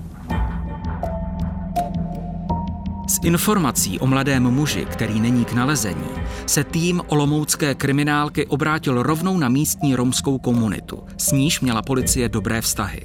Informací 3.22 3.98
o 3.98 4.06
mladém 4.06 4.42
muži, 4.42 4.86
který 4.90 5.20
není 5.20 5.44
k 5.44 5.52
nalezení, 5.52 6.08
se 6.46 6.64
tým 6.64 7.02
olomoucké 7.06 7.74
kriminálky 7.74 8.46
obrátil 8.46 9.02
rovnou 9.02 9.38
na 9.38 9.48
místní 9.48 9.94
romskou 9.96 10.38
komunitu. 10.38 11.02
S 11.18 11.32
níž 11.32 11.60
měla 11.60 11.82
policie 11.82 12.28
dobré 12.28 12.60
vztahy. 12.60 13.00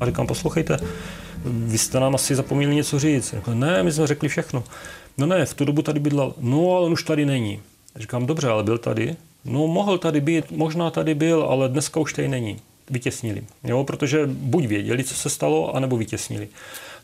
A 0.00 0.06
říkám, 0.06 0.26
poslouchejte, 0.26 0.78
vy 1.44 1.78
jste 1.78 2.00
nám 2.00 2.14
asi 2.14 2.34
zapomněli 2.34 2.74
něco 2.74 2.98
říct. 2.98 3.34
Říkám, 3.36 3.60
ne, 3.60 3.82
my 3.82 3.92
jsme 3.92 4.06
řekli 4.06 4.28
všechno. 4.28 4.64
No 5.18 5.26
ne, 5.26 5.46
v 5.46 5.54
tu 5.54 5.64
dobu 5.64 5.82
tady 5.82 6.00
bydlel. 6.00 6.34
No, 6.40 6.76
ale 6.76 6.86
on 6.86 6.92
už 6.92 7.02
tady 7.02 7.26
není. 7.26 7.60
Říkám, 7.96 8.26
dobře, 8.26 8.48
ale 8.48 8.62
byl 8.62 8.78
tady. 8.78 9.16
No, 9.44 9.66
mohl 9.66 9.98
tady 9.98 10.20
být, 10.20 10.50
možná 10.50 10.90
tady 10.90 11.14
byl, 11.14 11.42
ale 11.42 11.68
dneska 11.68 12.00
už 12.00 12.12
tady 12.12 12.28
není. 12.28 12.56
Vytěsnili. 12.90 13.42
Jo, 13.64 13.84
protože 13.84 14.26
buď 14.26 14.66
věděli, 14.66 15.04
co 15.04 15.14
se 15.14 15.30
stalo, 15.30 15.76
anebo 15.76 15.96
vytěsnili. 15.96 16.48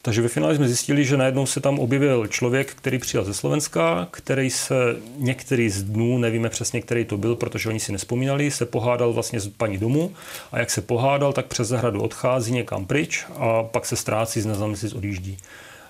Takže 0.06 0.22
ve 0.22 0.28
finále 0.28 0.56
jsme 0.56 0.68
zjistili, 0.68 1.04
že 1.04 1.16
najednou 1.16 1.46
se 1.46 1.60
tam 1.60 1.78
objevil 1.78 2.26
člověk, 2.26 2.74
který 2.74 2.98
přijel 2.98 3.24
ze 3.24 3.34
Slovenska, 3.34 4.08
který 4.10 4.50
se 4.50 4.74
některý 5.16 5.70
z 5.70 5.82
dnů, 5.82 6.18
nevíme 6.18 6.48
přesně, 6.48 6.80
který 6.80 7.04
to 7.04 7.16
byl, 7.16 7.36
protože 7.36 7.68
oni 7.68 7.80
si 7.80 7.92
nespomínali, 7.92 8.50
se 8.50 8.66
pohádal 8.66 9.12
vlastně 9.12 9.40
s 9.40 9.48
paní 9.48 9.78
domu 9.78 10.12
a 10.52 10.58
jak 10.58 10.70
se 10.70 10.80
pohádal, 10.80 11.32
tak 11.32 11.46
přes 11.46 11.68
zahradu 11.68 12.02
odchází 12.02 12.52
někam 12.52 12.86
pryč 12.86 13.24
a 13.36 13.62
pak 13.62 13.86
se 13.86 13.96
ztrácí 13.96 14.40
z 14.40 14.46
nezamyslic 14.46 14.92
odjíždí. 14.92 15.38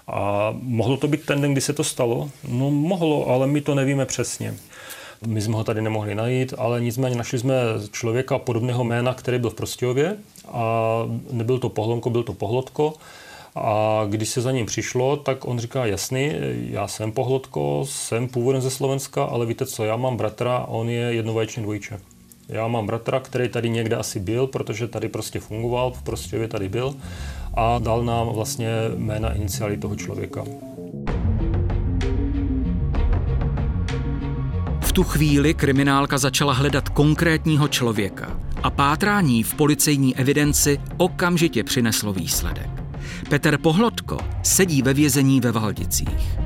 A 0.09 0.55
mohlo 0.61 0.97
to 0.97 1.09
být 1.09 1.27
ten 1.27 1.41
den, 1.41 1.53
kdy 1.53 1.61
se 1.61 1.73
to 1.73 1.85
stalo? 1.85 2.31
No 2.49 2.71
mohlo, 2.71 3.29
ale 3.29 3.47
my 3.47 3.61
to 3.61 3.75
nevíme 3.75 4.07
přesně. 4.07 4.55
My 5.27 5.43
jsme 5.43 5.57
ho 5.57 5.65
tady 5.65 5.83
nemohli 5.83 6.15
najít, 6.15 6.55
ale 6.59 6.81
nicméně 6.81 7.17
našli 7.17 7.39
jsme 7.39 7.55
člověka 7.93 8.39
podobného 8.39 8.85
jména, 8.85 9.15
který 9.15 9.39
byl 9.39 9.51
v 9.51 9.55
Prostějově 9.55 10.17
a 10.49 11.03
nebyl 11.33 11.59
to 11.59 11.69
Pohlonko, 11.69 12.11
byl 12.11 12.23
to 12.23 12.33
Pohlodko 12.33 12.95
a 13.57 14.07
když 14.09 14.29
se 14.29 14.41
za 14.41 14.53
ním 14.53 14.67
přišlo, 14.67 15.17
tak 15.17 15.45
on 15.45 15.59
říká, 15.59 15.87
jasný, 15.87 16.33
já 16.71 16.89
jsem 16.89 17.13
pohlodko, 17.13 17.85
jsem 17.89 18.29
původem 18.29 18.63
ze 18.63 18.71
Slovenska, 18.71 19.25
ale 19.25 19.47
víte 19.47 19.67
co, 19.67 19.85
já 19.85 19.97
mám 19.97 20.17
bratra, 20.17 20.59
on 20.69 20.89
je 20.89 21.01
jednovaječný 21.01 21.63
dvojče. 21.63 22.01
Já 22.49 22.69
mám 22.69 22.87
bratra, 22.87 23.21
který 23.21 23.49
tady 23.49 23.71
někde 23.71 23.97
asi 23.97 24.21
byl, 24.21 24.47
protože 24.47 24.89
tady 24.89 25.09
prostě 25.09 25.41
fungoval, 25.41 25.91
v 25.91 26.03
Prostějově 26.03 26.49
tady 26.49 26.69
byl 26.69 26.95
a 27.55 27.79
dal 27.79 28.05
nám 28.05 28.29
vlastně 28.29 28.69
jména 28.97 29.33
iniciály 29.33 29.77
toho 29.77 29.97
člověka. 29.97 30.45
V 34.81 34.93
tu 34.93 35.03
chvíli 35.03 35.55
kriminálka 35.55 36.19
začala 36.19 36.53
hledat 36.53 36.89
konkrétního 36.89 37.69
člověka 37.69 38.41
a 38.63 38.71
pátrání 38.71 39.43
v 39.43 39.55
policejní 39.55 40.17
evidenci 40.17 40.81
okamžitě 40.97 41.65
přineslo 41.65 42.13
výsledek. 42.13 42.86
Petr 43.29 43.59
Pohlodko 43.59 44.19
sedí 44.43 44.83
ve 44.83 44.95
vězení 44.95 45.41
ve 45.41 45.53
Valdicích. 45.53 46.39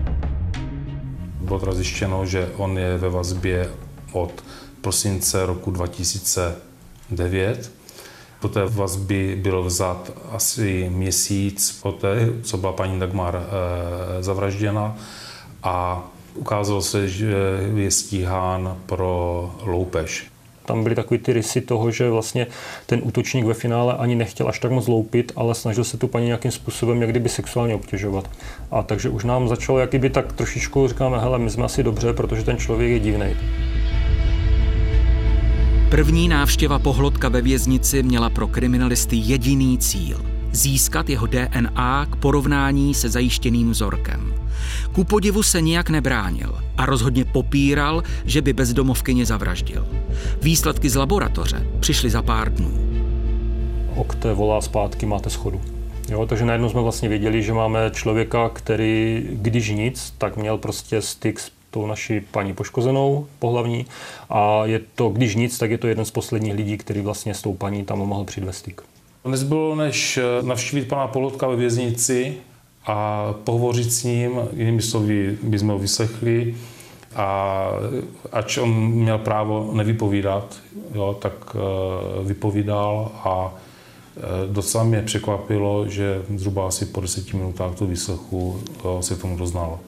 Bylo 1.41 1.75
zjištěno, 1.75 2.27
že 2.27 2.49
on 2.57 2.79
je 2.79 2.99
ve 2.99 3.09
vazbě 3.09 3.71
od 4.13 4.45
prosince 4.81 5.47
roku 5.47 5.71
2009. 5.71 7.73
Po 8.41 8.49
té 8.49 8.65
vazby 8.65 9.39
byl 9.43 9.63
vzat 9.63 10.11
asi 10.31 10.91
měsíc 10.93 11.79
poté, 11.83 12.29
co 12.43 12.57
byla 12.57 12.73
paní 12.73 13.01
Dagmar 13.01 13.37
e, 13.37 13.43
zavražděna 14.23 14.97
a 15.63 16.05
ukázalo 16.35 16.83
se, 16.83 17.09
že 17.09 17.35
je 17.75 17.91
stíhán 17.91 18.79
pro 18.87 19.55
loupež 19.63 20.31
tam 20.65 20.83
byly 20.83 20.95
takový 20.95 21.21
ty 21.21 21.33
rysy 21.33 21.61
toho, 21.61 21.91
že 21.91 22.11
vlastně 22.11 22.47
ten 22.87 23.01
útočník 23.03 23.45
ve 23.45 23.55
finále 23.55 23.95
ani 23.95 24.15
nechtěl 24.15 24.49
až 24.49 24.59
tak 24.59 24.71
moc 24.71 24.87
loupit, 24.87 25.33
ale 25.37 25.55
snažil 25.55 25.85
se 25.85 25.97
tu 25.97 26.09
paní 26.09 26.27
nějakým 26.27 26.51
způsobem 26.51 27.01
jak 27.01 27.11
kdyby 27.11 27.29
sexuálně 27.29 27.75
obtěžovat. 27.75 28.31
A 28.71 28.83
takže 28.83 29.09
už 29.09 29.25
nám 29.25 29.49
začalo 29.49 29.79
jak 29.79 29.89
kdyby 29.89 30.11
tak 30.11 30.33
trošičku 30.33 30.89
říkáme, 30.89 31.19
hele, 31.19 31.39
my 31.39 31.51
jsme 31.51 31.65
asi 31.65 31.83
dobře, 31.83 32.13
protože 32.13 32.45
ten 32.45 32.57
člověk 32.59 32.91
je 32.91 32.99
divný. 32.99 33.37
První 35.91 36.29
návštěva 36.29 36.79
pohlodka 36.79 37.29
ve 37.29 37.43
věznici 37.43 38.03
měla 38.03 38.31
pro 38.31 38.47
kriminalisty 38.47 39.17
jediný 39.17 39.79
cíl 39.79 40.31
získat 40.53 41.09
jeho 41.09 41.27
DNA 41.27 42.07
k 42.11 42.17
porovnání 42.17 42.95
se 42.95 43.09
zajištěným 43.09 43.71
vzorkem. 43.71 44.30
Ku 44.93 45.05
podivu 45.05 45.43
se 45.43 45.61
nijak 45.61 45.91
nebránil 45.91 46.59
a 46.77 46.87
rozhodně 46.87 47.25
popíral, 47.25 48.03
že 48.25 48.43
by 48.43 48.53
bezdomovkyně 48.53 49.27
zavraždil. 49.27 49.89
Výsledky 50.43 50.91
z 50.91 50.97
laboratoře 50.97 51.67
přišly 51.81 52.11
za 52.11 52.23
pár 52.23 52.55
dnů. 52.55 52.71
Okte 53.97 54.35
volá 54.35 54.61
zpátky, 54.61 55.07
máte 55.07 55.31
schodu. 55.31 55.61
Jo, 56.09 56.27
takže 56.27 56.45
najednou 56.45 56.69
jsme 56.69 56.81
vlastně 56.81 57.09
věděli, 57.09 57.43
že 57.43 57.53
máme 57.53 57.91
člověka, 57.95 58.49
který, 58.49 59.23
když 59.31 59.69
nic, 59.71 60.15
tak 60.19 60.37
měl 60.37 60.59
prostě 60.59 61.03
styk 61.03 61.41
s 61.41 61.51
tou 61.71 61.87
naší 61.87 62.21
paní 62.21 62.55
poškozenou 62.55 63.27
pohlavní 63.39 63.87
a 64.31 64.65
je 64.65 64.81
to, 64.95 65.09
když 65.09 65.35
nic, 65.35 65.59
tak 65.59 65.71
je 65.71 65.79
to 65.79 65.87
jeden 65.87 66.05
z 66.05 66.11
posledních 66.11 66.55
lidí, 66.55 66.79
který 66.79 67.01
vlastně 67.01 67.35
s 67.35 67.43
tou 67.43 67.55
paní 67.55 67.85
tam 67.85 67.99
mohl 67.99 68.25
přijít 68.25 68.47
styk. 68.51 68.83
Nezbylo 69.25 69.77
než 69.77 70.19
navštívit 70.43 70.89
pana 70.89 71.07
Polotka 71.07 71.47
ve 71.47 71.57
věznici 71.57 72.35
a 72.87 73.27
pohovořit 73.45 73.93
s 73.93 74.05
ním, 74.05 74.41
jinými 74.53 74.83
slovy 74.83 75.39
bychom 75.43 75.69
ho 75.69 75.79
vyslechli 75.79 76.55
a 77.15 77.71
ač 78.33 78.59
on 78.59 78.89
měl 78.89 79.19
právo 79.19 79.71
nevypovídat, 79.75 80.57
jo, 80.95 81.17
tak 81.21 81.33
eh, 81.55 82.25
vypovídal 82.25 83.13
a 83.25 83.55
eh, 84.17 84.21
docela 84.53 84.85
mě 84.85 85.03
překvapilo, 85.03 85.89
že 85.89 86.23
zhruba 86.37 86.69
asi 86.69 86.87
po 86.87 87.01
deseti 87.01 87.37
minutách 87.37 87.75
tu 87.75 87.87
vyslechu 87.87 88.61
jo, 88.85 88.99
se 89.03 89.17
tomu 89.17 89.37
doznal. 89.37 89.79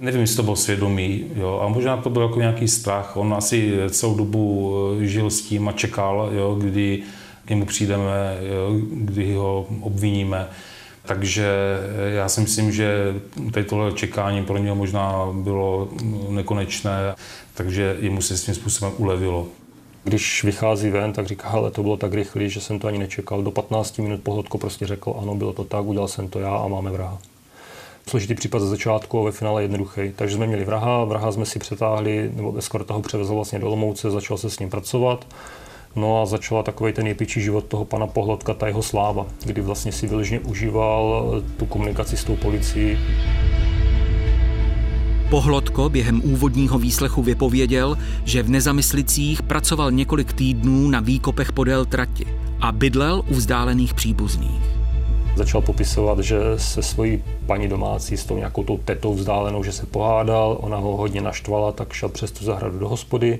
Nevím, 0.00 0.20
jestli 0.20 0.36
to 0.36 0.42
bylo 0.42 0.56
svědomí, 0.56 1.24
jo, 1.34 1.60
a 1.62 1.68
možná 1.68 1.96
to 1.96 2.10
byl 2.10 2.22
jako 2.22 2.38
nějaký 2.40 2.68
strach. 2.68 3.16
On 3.16 3.34
asi 3.34 3.72
celou 3.90 4.14
dobu 4.14 4.74
eh, 5.00 5.06
žil 5.06 5.30
s 5.30 5.42
tím 5.42 5.68
a 5.68 5.72
čekal, 5.72 6.30
jo, 6.32 6.54
kdy 6.60 7.02
k 7.44 7.50
němu 7.50 7.66
přijdeme, 7.66 8.38
jo, 8.40 8.76
kdy 8.92 9.34
ho 9.34 9.66
obviníme. 9.80 10.48
Takže 11.06 11.48
já 12.14 12.28
si 12.28 12.40
myslím, 12.40 12.72
že 12.72 13.14
tady 13.52 13.66
tohle 13.66 13.92
čekání 13.92 14.44
pro 14.44 14.58
něho 14.58 14.76
možná 14.76 15.28
bylo 15.32 15.88
nekonečné, 16.28 17.14
takže 17.54 17.96
jemu 18.00 18.22
se 18.22 18.36
s 18.38 18.44
tím 18.44 18.54
způsobem 18.54 18.92
ulevilo. 18.96 19.46
Když 20.04 20.44
vychází 20.44 20.90
ven, 20.90 21.12
tak 21.12 21.26
říká, 21.26 21.48
ale 21.48 21.70
to 21.70 21.82
bylo 21.82 21.96
tak 21.96 22.14
rychlé, 22.14 22.48
že 22.48 22.60
jsem 22.60 22.78
to 22.78 22.88
ani 22.88 22.98
nečekal. 22.98 23.42
Do 23.42 23.50
15 23.50 23.98
minut 23.98 24.20
pohodko 24.22 24.58
prostě 24.58 24.86
řekl, 24.86 25.14
ano, 25.22 25.34
bylo 25.34 25.52
to 25.52 25.64
tak, 25.64 25.84
udělal 25.84 26.08
jsem 26.08 26.28
to 26.28 26.40
já 26.40 26.56
a 26.56 26.68
máme 26.68 26.90
vraha. 26.90 27.18
složitý 28.08 28.34
případ 28.34 28.58
ze 28.58 28.66
začátku 28.66 29.20
a 29.20 29.24
ve 29.24 29.32
finále 29.32 29.62
jednoduchý. 29.62 30.12
Takže 30.16 30.36
jsme 30.36 30.46
měli 30.46 30.64
vraha, 30.64 31.04
vraha 31.04 31.32
jsme 31.32 31.46
si 31.46 31.58
přetáhli, 31.58 32.30
nebo 32.34 32.56
eskorta 32.56 32.94
ho 32.94 33.02
převezl 33.02 33.34
vlastně 33.34 33.58
do 33.58 33.68
Lomouce, 33.68 34.10
začal 34.10 34.38
se 34.38 34.50
s 34.50 34.58
ním 34.58 34.70
pracovat. 34.70 35.26
No 35.96 36.22
a 36.22 36.26
začala 36.26 36.62
takový 36.62 36.92
ten 36.92 37.06
jepičí 37.06 37.42
život 37.42 37.64
toho 37.64 37.84
pana 37.84 38.06
Pohlodka, 38.06 38.54
ta 38.54 38.66
jeho 38.66 38.82
sláva, 38.82 39.26
kdy 39.44 39.60
vlastně 39.60 39.92
si 39.92 40.06
vyloženě 40.06 40.40
užíval 40.40 41.24
tu 41.56 41.66
komunikaci 41.66 42.16
s 42.16 42.24
tou 42.24 42.36
policií. 42.36 42.98
Pohlodko 45.30 45.88
během 45.88 46.22
úvodního 46.24 46.78
výslechu 46.78 47.22
vypověděl, 47.22 47.98
že 48.24 48.42
v 48.42 48.50
Nezamyslicích 48.50 49.42
pracoval 49.42 49.90
několik 49.90 50.32
týdnů 50.32 50.88
na 50.88 51.00
výkopech 51.00 51.52
podél 51.52 51.84
trati 51.84 52.26
a 52.60 52.72
bydlel 52.72 53.22
u 53.30 53.34
vzdálených 53.34 53.94
příbuzných. 53.94 54.62
Začal 55.36 55.60
popisovat, 55.60 56.18
že 56.18 56.38
se 56.56 56.82
svojí 56.82 57.22
paní 57.46 57.68
domácí 57.68 58.16
s 58.16 58.24
tou 58.24 58.36
nějakou 58.36 58.64
tou 58.64 58.76
tetou 58.76 59.14
vzdálenou, 59.14 59.64
že 59.64 59.72
se 59.72 59.86
pohádal, 59.86 60.58
ona 60.60 60.76
ho 60.76 60.96
hodně 60.96 61.20
naštvala, 61.20 61.72
tak 61.72 61.92
šel 61.92 62.08
přes 62.08 62.30
tu 62.32 62.44
zahradu 62.44 62.78
do 62.78 62.88
hospody, 62.88 63.38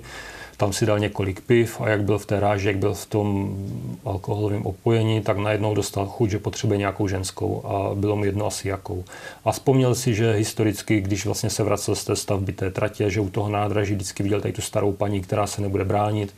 tam 0.57 0.73
si 0.73 0.87
dal 0.87 0.99
několik 0.99 1.41
piv 1.41 1.81
a 1.81 1.89
jak 1.89 2.03
byl 2.03 2.19
v 2.19 2.27
té 2.27 2.41
ráži, 2.41 2.67
jak 2.67 2.77
byl 2.77 2.95
v 2.95 3.07
tom 3.07 3.57
alkoholovém 4.05 4.67
opojení, 4.67 5.21
tak 5.21 5.37
najednou 5.37 5.75
dostal 5.75 6.07
chuť, 6.07 6.31
že 6.31 6.39
potřebuje 6.39 6.79
nějakou 6.79 7.09
ženskou 7.09 7.67
a 7.67 7.95
bylo 7.95 8.17
mu 8.17 8.25
jedno 8.25 8.47
asi 8.47 8.69
jakou. 8.69 9.05
A 9.45 9.53
vzpomněl 9.53 9.95
si, 9.95 10.15
že 10.15 10.33
historicky, 10.33 11.01
když 11.01 11.27
vlastně 11.27 11.51
se 11.51 11.63
vracel 11.63 11.95
z 11.95 12.05
té 12.05 12.17
stavby 12.17 12.53
té 12.53 12.71
tratě, 12.71 13.11
že 13.11 13.21
u 13.21 13.29
toho 13.29 13.49
nádraží 13.49 13.95
vždycky 13.95 14.23
viděl 14.23 14.41
tady 14.41 14.53
tu 14.53 14.63
starou 14.63 14.93
paní, 14.93 15.21
která 15.21 15.47
se 15.47 15.63
nebude 15.63 15.85
bránit, 15.85 16.35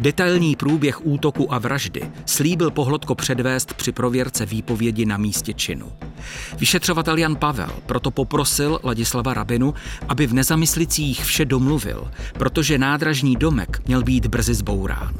Detailní 0.00 0.56
průběh 0.56 1.06
útoku 1.06 1.54
a 1.54 1.58
vraždy 1.58 2.02
slíbil 2.26 2.70
Pohlodko 2.70 3.14
předvést 3.14 3.74
při 3.74 3.92
prověrce 3.92 4.46
výpovědi 4.46 5.06
na 5.06 5.16
místě 5.16 5.52
činu. 5.52 5.92
Vyšetřovatel 6.58 7.18
Jan 7.18 7.36
Pavel 7.36 7.70
proto 7.86 8.10
poprosil 8.10 8.80
Ladislava 8.84 9.34
Rabinu, 9.34 9.74
aby 10.08 10.26
v 10.26 10.34
nezamyslicích 10.34 11.24
vše 11.24 11.44
domluvil, 11.44 12.10
protože 12.32 12.78
nádražní 12.78 13.36
domek 13.36 13.82
měl 13.86 14.02
být 14.02 14.26
brzy 14.26 14.54
zbourán. 14.54 15.14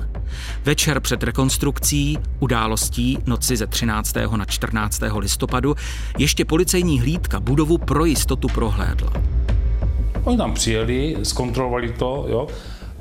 Večer 0.64 1.00
před 1.00 1.22
rekonstrukcí, 1.22 2.18
událostí 2.38 3.18
noci 3.26 3.56
ze 3.56 3.66
13. 3.66 4.14
na 4.36 4.44
14. 4.44 5.00
listopadu, 5.16 5.74
ještě 6.18 6.44
policejní 6.44 7.00
hlídka 7.00 7.40
budovu 7.40 7.78
pro 7.78 8.04
jistotu 8.04 8.48
prohlédla. 8.48 9.12
Oni 10.24 10.36
tam 10.36 10.54
přijeli, 10.54 11.16
zkontrolovali 11.22 11.92
to, 11.92 12.26
jo, 12.28 12.46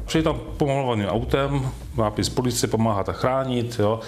Přijde 0.10 0.24
tam 0.24 0.40
pomalovaným 0.58 1.08
autem, 1.08 1.72
nápis 1.98 2.30
policie 2.30 2.70
pomáhat 2.70 3.10
a 3.10 3.14
chránit, 3.14 3.76
jo. 3.80 4.00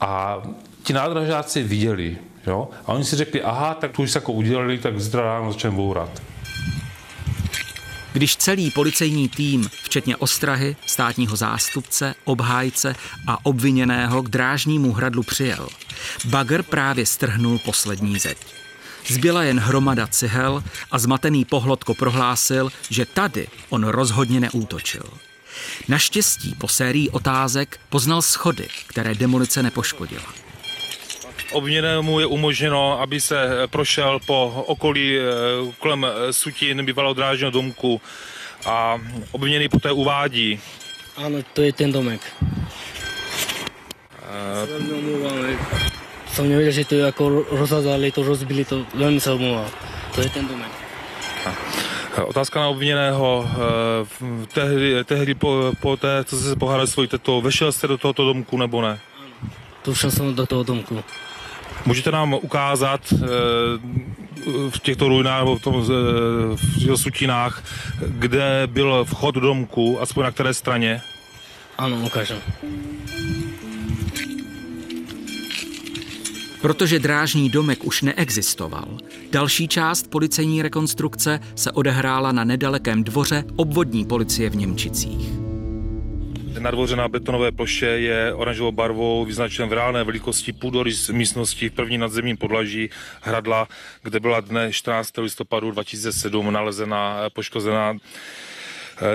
A 0.00 0.42
ti 0.82 0.92
nádražáci 0.92 1.62
viděli, 1.62 2.16
jo. 2.46 2.68
A 2.86 2.88
oni 2.92 3.04
si 3.04 3.16
řekli, 3.16 3.42
aha, 3.42 3.74
tak 3.74 3.92
tu 3.92 4.02
už 4.02 4.10
se 4.10 4.18
jako 4.18 4.32
udělali, 4.32 4.78
tak 4.78 5.00
zítra 5.00 5.22
ráno 5.22 5.52
začneme 5.52 5.76
bourat. 5.76 6.22
Když 8.12 8.36
celý 8.36 8.70
policejní 8.70 9.28
tým, 9.28 9.70
včetně 9.82 10.16
ostrahy, 10.16 10.76
státního 10.86 11.36
zástupce, 11.36 12.14
obhájce 12.24 12.94
a 13.26 13.46
obviněného 13.46 14.22
k 14.22 14.28
drážnímu 14.28 14.92
hradlu 14.92 15.22
přijel, 15.22 15.68
Bagr 16.24 16.62
právě 16.62 17.06
strhnul 17.06 17.58
poslední 17.58 18.18
zeď. 18.18 18.38
Zbyla 19.06 19.42
jen 19.42 19.60
hromada 19.60 20.06
cihel 20.06 20.64
a 20.90 20.98
zmatený 20.98 21.44
pohlodko 21.44 21.94
prohlásil, 21.94 22.70
že 22.90 23.06
tady 23.06 23.46
on 23.70 23.84
rozhodně 23.84 24.40
neútočil. 24.40 25.02
Naštěstí 25.88 26.54
po 26.58 26.68
sérii 26.68 27.08
otázek 27.08 27.80
poznal 27.88 28.22
schody, 28.22 28.68
které 28.86 29.14
demolice 29.14 29.62
nepoškodila. 29.62 30.24
Obviněnému 31.52 32.20
je 32.20 32.26
umožněno, 32.26 33.00
aby 33.00 33.20
se 33.20 33.48
prošel 33.66 34.20
po 34.26 34.64
okolí 34.66 35.18
eh, 35.18 35.22
kolem 35.78 36.06
sutin 36.30 36.84
bývalého 36.86 37.14
drážního 37.14 37.50
domku 37.50 38.00
a 38.66 39.00
obviněný 39.32 39.68
poté 39.68 39.92
uvádí. 39.92 40.60
Ano, 41.16 41.38
to 41.52 41.62
je 41.62 41.72
ten 41.72 41.92
domek. 41.92 42.20
Uh, 44.32 45.48
Jsem 46.34 46.48
nevěděl, 46.48 46.72
že 46.72 46.84
to 46.84 46.94
jako 46.94 47.44
rozhazali, 47.50 48.12
to 48.12 48.22
rozbili, 48.22 48.64
to 48.64 48.86
velmi 48.94 49.20
se 49.20 49.30
omlouvám. 49.30 49.70
To 50.14 50.20
je 50.20 50.28
ten 50.28 50.48
domek. 50.48 50.81
Otázka 52.20 52.60
na 52.60 52.68
obviněného. 52.68 53.50
Eh, 53.50 54.46
tehdy, 54.54 55.04
tehdy 55.04 55.34
po, 55.34 55.72
po 55.80 55.96
té, 55.96 56.24
co 56.24 56.36
se 56.36 56.56
pohádal 56.56 56.86
svojí 56.86 57.08
tetou, 57.08 57.40
vešel 57.40 57.72
jste 57.72 57.86
do 57.86 57.98
tohoto 57.98 58.24
domku 58.24 58.58
nebo 58.58 58.82
ne? 58.82 58.98
Tu 59.82 59.92
všel 59.92 60.10
jsem 60.10 60.34
do 60.34 60.46
toho 60.46 60.62
domku. 60.62 61.04
Můžete 61.86 62.10
nám 62.10 62.34
ukázat 62.34 63.00
eh, 63.12 63.16
v 64.70 64.78
těchto 64.82 65.08
ruinách 65.08 65.38
nebo 65.40 65.56
v, 65.56 65.62
tom, 65.62 65.74
eh, 65.74 65.86
v 66.56 66.78
těchto 66.78 66.98
sutinách, 66.98 67.62
kde 68.08 68.62
byl 68.66 69.04
vchod 69.04 69.34
do 69.34 69.40
domku, 69.40 70.00
aspoň 70.00 70.24
na 70.24 70.30
které 70.30 70.54
straně? 70.54 71.02
Ano, 71.78 71.96
ukážu. 71.96 72.34
Protože 76.62 76.98
drážní 76.98 77.50
domek 77.50 77.84
už 77.84 78.02
neexistoval, 78.02 78.88
další 79.30 79.68
část 79.68 80.10
policejní 80.10 80.62
rekonstrukce 80.62 81.40
se 81.56 81.72
odehrála 81.72 82.32
na 82.32 82.44
nedalekém 82.44 83.04
dvoře 83.04 83.44
obvodní 83.56 84.04
policie 84.04 84.50
v 84.50 84.56
Němčicích. 84.56 85.28
Na 86.58 86.70
dvoře 86.70 86.96
na 86.96 87.08
betonové 87.08 87.52
ploše 87.52 87.86
je 87.86 88.34
oranžovou 88.34 88.72
barvou 88.72 89.24
vyznačen 89.24 89.68
v 89.68 89.72
reálné 89.72 90.04
velikosti 90.04 90.52
půdorys 90.52 91.08
místnosti 91.08 91.68
v 91.68 91.72
první 91.72 91.98
nadzemním 91.98 92.36
podlaží 92.36 92.90
hradla, 93.20 93.68
kde 94.02 94.20
byla 94.20 94.40
dne 94.40 94.72
14. 94.72 95.18
listopadu 95.18 95.70
2007 95.70 96.52
nalezena 96.52 97.30
poškozená 97.34 97.96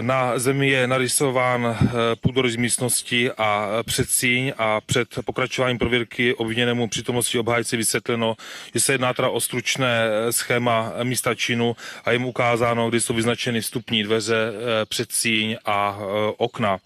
na 0.01 0.39
zemi 0.39 0.69
je 0.69 0.87
narysován 0.87 1.65
eh, 1.65 1.87
půdorys 2.15 2.55
místnosti 2.55 3.31
a 3.31 3.69
předsíň 3.85 4.53
a 4.57 4.81
před 4.81 5.07
pokračováním 5.25 5.77
prověrky 5.77 6.33
obviněnému 6.33 6.87
přítomnosti 6.87 7.39
obhájci 7.39 7.77
vysvětleno, 7.77 8.35
že 8.73 8.79
se 8.79 8.93
jedná 8.93 9.13
teda 9.13 9.29
o 9.29 9.41
stručné 9.41 10.07
eh, 10.07 10.33
schéma 10.33 10.93
místa 11.03 11.35
činu 11.35 11.75
a 12.05 12.11
jim 12.11 12.25
ukázáno, 12.25 12.89
kdy 12.89 13.01
jsou 13.01 13.13
vyznačeny 13.13 13.61
vstupní 13.61 14.03
dveře, 14.03 14.35
eh, 14.35 14.85
předsíň 14.85 15.57
a 15.65 15.97
okna. 16.37 16.77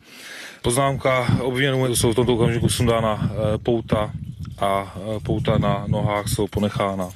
Poznámka 0.62 1.28
obviněnému 1.42 1.96
jsou 1.96 2.12
v 2.12 2.16
tomto 2.16 2.34
okamžiku 2.34 2.70
sundána 2.70 3.32
pouta 3.64 4.12
a 4.60 4.98
pouta 5.24 5.58
na 5.58 5.84
nohách 5.88 6.28
jsou 6.28 6.48
ponechána. 6.48 7.10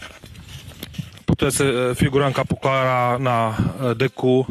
Poté 1.25 1.51
se 1.51 1.65
figuranka 1.93 2.43
pokládá 2.43 3.17
na 3.17 3.57
deku 3.93 4.45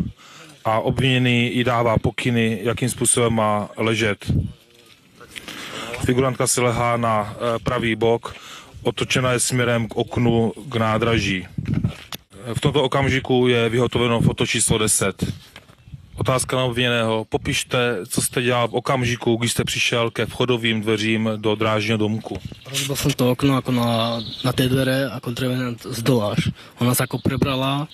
a 0.65 0.81
obviněný 0.81 1.57
jí 1.57 1.65
dává 1.65 1.99
pokyny, 1.99 2.59
jakým 2.63 2.89
způsobem 2.89 3.33
má 3.33 3.69
ležet. 3.77 4.33
Figurantka 6.05 6.47
se 6.47 6.61
lehá 6.61 6.97
na 6.97 7.37
eh, 7.37 7.59
pravý 7.59 7.97
bok, 7.97 8.35
otočena 8.83 9.33
je 9.33 9.41
směrem 9.41 9.89
k 9.89 9.97
oknu 9.97 10.53
k 10.69 10.77
nádraží. 10.77 11.47
V 12.55 12.61
tomto 12.61 12.83
okamžiku 12.83 13.49
je 13.49 13.69
vyhotoveno 13.69 14.21
foto 14.21 14.47
číslo 14.47 14.79
10. 14.79 15.25
Otázka 16.17 16.57
na 16.57 16.65
obviněného. 16.65 17.25
Popište, 17.29 17.97
co 18.09 18.23
jste 18.23 18.43
dělal 18.43 18.69
v 18.69 18.75
okamžiku, 18.75 19.37
když 19.37 19.53
jste 19.53 19.65
přišel 19.65 20.11
ke 20.11 20.27
vchodovým 20.27 20.81
dveřím 20.81 21.31
do 21.37 21.55
drážního 21.55 21.99
domku. 21.99 22.39
Rozbil 22.71 22.97
jsem 22.97 23.11
to 23.11 23.31
okno 23.31 23.55
jako 23.55 23.73
na, 23.73 24.21
na 24.45 24.53
té 24.53 24.69
dvere, 24.69 25.09
jako 25.15 25.31
drevené 25.31 25.75
z 25.91 26.03
doláž. 26.03 26.49
Ona 26.79 26.95
se 26.95 27.03
jako 27.03 27.19
prebrala, 27.19 27.89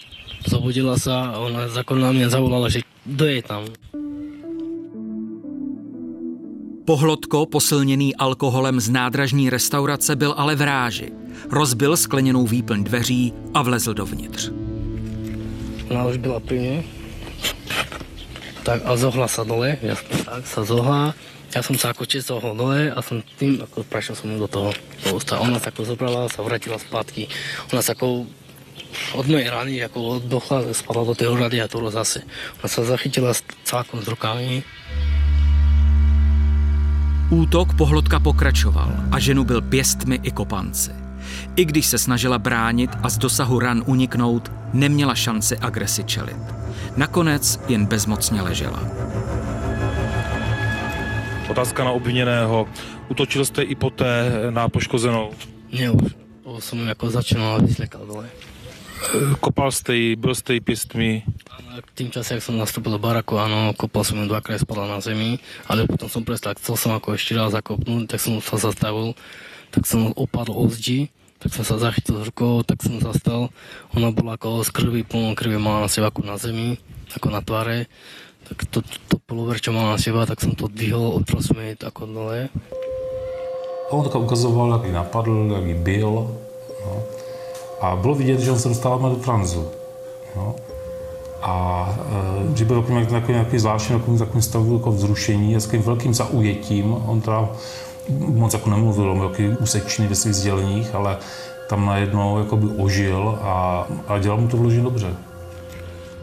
Zobudila 0.46 0.98
se 0.98 1.12
a 1.12 1.38
ona 1.38 1.61
jako 1.76 1.94
na 1.94 2.12
mě 2.12 2.28
zavolala, 2.28 2.68
že 2.68 2.80
kdo 3.04 3.26
je 3.26 3.42
tam. 3.42 3.64
Pohlodko, 6.87 7.46
posilněný 7.46 8.16
alkoholem 8.16 8.80
z 8.80 8.90
nádražní 8.90 9.50
restaurace, 9.50 10.16
byl 10.16 10.35
ale 10.37 10.56
v 10.56 10.62
ráži. 10.62 11.12
Rozbil 11.50 11.96
skleněnou 11.96 12.46
výplň 12.46 12.85
dveří 12.85 13.33
a 13.54 13.62
vlezl 13.62 13.94
dovnitř. 13.94 14.50
Ona 15.90 16.06
už 16.06 16.16
byla 16.16 16.40
pri 16.40 16.59
mě. 16.59 16.85
Tak 18.60 18.84
a 18.84 18.92
zohla 18.96 19.24
sa 19.24 19.42
dole, 19.44 19.80
ja, 19.80 19.96
tak 20.24 20.44
sa 20.44 20.60
zohla. 20.62 21.16
Ja 21.50 21.66
som 21.66 21.74
sa 21.74 21.90
ako 21.90 22.06
zohol 22.06 22.54
dole 22.54 22.94
a 22.94 22.98
som 23.02 23.26
tým, 23.40 23.58
ako 23.58 23.82
prešiel 23.82 24.14
som 24.14 24.30
do 24.38 24.46
toho, 24.46 24.70
ústa. 25.10 25.42
Ona 25.42 25.58
sa 25.58 25.74
ako 25.74 25.82
zobrala, 25.82 26.30
sa 26.30 26.46
vrátila 26.46 26.78
zpátky. 26.78 27.26
Ona 27.74 27.82
sa 27.82 27.98
ako 27.98 28.28
od 29.14 29.26
mojej 29.26 29.50
rany 29.50 29.82
jako 29.82 29.98
oddochla, 30.22 30.70
spadla 30.74 31.04
do 31.04 31.14
toho 31.14 31.34
radiátoru 31.34 31.90
zase. 31.90 32.22
Ona 32.62 32.68
sa 32.70 32.86
zachytila 32.86 33.34
cákom 33.66 34.02
s 34.02 34.06
rukami. 34.06 34.62
Útok 37.30 37.74
pohlodka 37.78 38.18
pokračoval 38.20 38.90
a 39.10 39.18
ženu 39.18 39.44
byl 39.44 39.62
pěstmi 39.62 40.18
i 40.22 40.30
kopanci. 40.30 40.90
I 41.56 41.64
když 41.64 41.86
se 41.86 41.98
snažila 41.98 42.38
bránit 42.38 42.90
a 43.02 43.08
z 43.08 43.18
dosahu 43.18 43.58
ran 43.58 43.82
uniknout, 43.86 44.52
neměla 44.72 45.14
šanci 45.14 45.58
agresi 45.58 46.04
čelit. 46.04 46.59
Nakonec 46.96 47.61
jen 47.68 47.87
bezmocně 47.87 48.42
ležela. 48.42 48.83
Otázka 51.50 51.85
na 51.85 51.90
obviněného. 51.90 52.68
Utočil 53.09 53.44
jste 53.44 53.62
i 53.62 53.74
poté 53.74 54.33
na 54.50 54.68
poškozenou? 54.68 55.31
Ne 55.72 55.90
už. 55.90 56.14
To 56.44 56.61
jsem 56.61 56.88
jako 56.88 57.11
začínal 57.11 57.62
vyslekal 57.62 58.07
dole. 58.07 58.29
Kopal 59.40 59.72
jste 59.72 59.96
ji, 59.96 60.16
byl 60.16 60.35
jste 60.35 60.55
ji 60.55 60.61
pěstmi. 60.61 61.22
V 61.87 61.94
tým 61.94 62.11
čase, 62.11 62.35
jak 62.35 62.42
som 62.42 62.59
nastúpil 62.59 62.92
do 62.92 62.98
baraku, 62.98 63.38
áno, 63.38 63.72
kopal 63.72 64.05
som 64.05 64.18
ju 64.18 64.26
dvakrát 64.29 64.61
spadla 64.61 64.90
na 64.90 65.00
zemi, 65.00 65.38
ale 65.70 65.87
potom 65.87 66.11
som 66.11 66.26
prestal, 66.26 66.59
chcel 66.59 66.76
som 66.76 66.92
ako 66.92 67.14
ešte 67.14 67.33
raz 67.38 67.55
zakopnúť, 67.55 68.11
tak 68.11 68.20
som 68.20 68.42
sa 68.42 68.59
zastavil, 68.59 69.16
tak 69.70 69.87
som 69.87 70.12
opadl 70.18 70.53
o 70.53 70.66
zdi, 70.68 71.09
tak 71.40 71.57
som 71.57 71.64
sa 71.64 71.81
zachytil 71.81 72.20
rukou, 72.20 72.61
tak 72.61 72.85
som 72.85 73.00
zastal. 73.00 73.48
Ona 73.96 74.12
bola 74.12 74.37
ako 74.37 74.61
z 74.61 74.70
krvi, 74.76 75.00
plno 75.09 75.33
krvi 75.33 75.57
mala 75.57 75.88
na 75.88 75.90
seba 75.90 76.12
ako 76.12 76.20
na 76.20 76.37
zemi, 76.37 76.76
ako 77.16 77.29
na 77.33 77.40
tvare. 77.40 77.88
Tak 78.44 78.68
to, 78.68 78.85
to, 79.09 79.16
polover, 79.24 79.57
čo 79.57 79.72
mala 79.72 79.96
na 79.96 80.00
seba, 80.00 80.29
tak 80.29 80.42
som 80.44 80.53
to 80.53 80.68
dvihol, 80.68 81.16
odpral 81.16 81.40
som 81.40 81.57
jej 81.57 81.81
ako 81.81 82.03
dole. 82.05 82.53
A 83.88 83.90
on 83.90 84.05
tak 84.05 84.20
ukazoval, 84.20 84.72
jak 84.72 84.85
ji 84.85 84.92
napadl, 84.92 85.50
jak 85.55 85.64
ji 85.64 85.74
byl. 85.74 86.37
No. 86.87 86.94
A 87.81 87.96
bylo 87.96 88.14
vidět, 88.14 88.40
že 88.40 88.50
on 88.50 88.59
se 88.59 88.68
dostává 88.68 89.09
do 89.09 89.16
tranzu. 89.16 89.68
No. 90.37 90.55
A 91.42 91.53
e, 92.53 92.57
že 92.57 92.64
byl 92.64 92.83
takový, 92.83 93.07
takový, 93.07 93.38
takový 93.38 93.59
zvláštní 93.59 93.98
takový, 93.98 94.18
takovým 94.18 94.42
stavu 94.42 94.74
jako 94.74 94.92
vzrušení, 94.92 95.57
s 95.57 95.64
takovým 95.64 95.83
velkým 95.83 96.14
zaujetím. 96.14 96.92
On 97.07 97.20
teda 97.20 97.48
moc 98.18 98.54
jako 98.54 98.70
nemluvil, 98.70 99.14
byl 99.14 99.28
takový 99.28 99.48
úsečný 99.48 100.06
ve 100.06 100.14
svých 100.14 100.34
sděleních, 100.34 100.94
ale 100.94 101.18
tam 101.68 101.86
najednou 101.86 102.38
jakoby 102.38 102.66
ožil 102.76 103.38
a, 103.42 103.86
a 104.08 104.18
dělal 104.18 104.40
mu 104.40 104.48
to 104.48 104.56
vložit 104.56 104.82
dobře. 104.82 105.14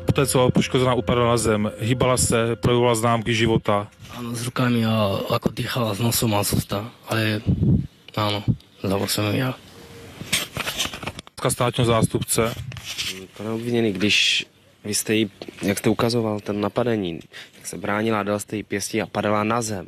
Poté, 0.06 0.28
co 0.28 0.50
poškozená 0.50 0.94
upadla 0.94 1.28
na 1.28 1.38
zem, 1.38 1.72
hýbala 1.80 2.18
se, 2.18 2.56
projevovala 2.56 2.96
známky 2.96 3.36
života. 3.36 3.88
Áno, 4.18 4.34
s 4.34 4.50
rukami 4.50 4.82
a 4.82 5.20
ako 5.30 5.54
dýchala 5.54 5.94
s 5.94 6.02
nosom 6.02 6.34
a 6.34 6.42
z 6.42 6.58
ústa, 6.58 6.90
ale 7.06 7.44
áno, 8.18 8.42
zavolal 8.82 9.12
som 9.12 9.30
ju 9.30 9.38
ja. 9.38 9.52
Státního 11.48 11.86
zástupce. 11.86 12.56
Pane 13.38 13.50
obviněný, 13.50 13.94
když 13.94 14.46
vy 14.84 14.94
jste 14.96 15.16
jí, 15.16 15.32
jak 15.62 15.78
jste 15.78 15.90
ukazoval 15.90 16.40
ten 16.40 16.62
napadení, 16.62 17.20
jak 17.56 17.68
se 17.68 17.78
bránila, 17.78 18.24
dal 18.24 18.40
jste 18.40 18.56
jí 18.56 18.64
pěstí 18.64 19.02
a 19.02 19.06
padala 19.06 19.44
na 19.44 19.62
zem, 19.62 19.88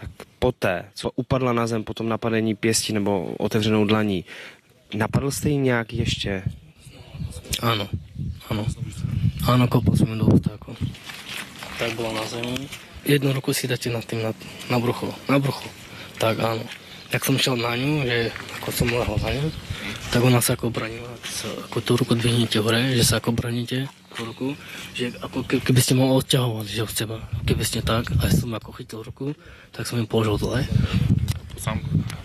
tak 0.00 0.10
poté, 0.38 0.84
co 0.94 1.10
upadla 1.10 1.52
na 1.52 1.66
zem 1.66 1.84
po 1.84 1.94
tom 1.94 2.08
napadení 2.08 2.54
pěstí 2.54 2.92
nebo 2.92 3.34
otevřenou 3.38 3.84
dlaní, 3.84 4.24
napadl 4.94 5.30
jste 5.30 5.48
jí 5.48 5.58
nějak 5.58 5.92
ještě? 5.92 6.42
Áno. 7.60 7.88
Áno, 9.48 9.64
kopol 9.68 9.96
som 9.96 10.08
ju 10.08 10.16
do 10.16 10.26
ústa, 10.28 10.56
ako. 10.56 10.76
Tak 11.76 11.92
bola 11.96 12.12
na 12.12 12.24
zemi. 12.28 12.68
Jednu 13.04 13.32
ruku 13.32 13.52
si 13.52 13.68
dáte 13.68 13.88
na 13.88 14.00
tým, 14.00 14.22
na, 14.22 14.32
na 14.68 14.78
brucho, 14.78 15.08
na 15.28 15.38
brucho. 15.40 15.64
Tak 16.20 16.40
áno. 16.40 16.64
Jak 17.10 17.22
som 17.26 17.34
šiel 17.34 17.58
na 17.58 17.74
ňu, 17.74 18.06
že 18.06 18.30
ako 18.62 18.68
som 18.70 18.86
lehol 18.86 19.18
na 19.18 19.50
tak 20.10 20.22
ona 20.26 20.42
sa 20.42 20.58
ako 20.58 20.74
branila. 20.74 21.10
Sa, 21.22 21.46
ako 21.70 21.78
tú 21.82 21.92
ruku 21.94 22.18
dvihnete 22.18 22.58
hore, 22.58 22.94
že 22.98 23.06
sa 23.06 23.22
ako 23.22 23.34
braníte 23.34 23.86
tú 24.14 24.26
ruku, 24.26 24.48
že 24.94 25.14
ako 25.22 25.46
ke, 25.46 25.62
keby 25.62 25.80
ste 25.82 25.94
ma 25.94 26.10
odťahovali, 26.10 26.66
že 26.66 26.82
od 26.82 26.94
seba. 26.94 27.16
Keby 27.46 27.62
ste 27.62 27.78
tak, 27.82 28.10
a 28.18 28.26
ja 28.26 28.34
som 28.34 28.50
ako 28.50 28.74
chytil 28.74 29.06
ruku, 29.06 29.38
tak 29.70 29.86
som 29.86 30.02
im 30.02 30.10
položil 30.10 30.38
dole. 30.38 30.66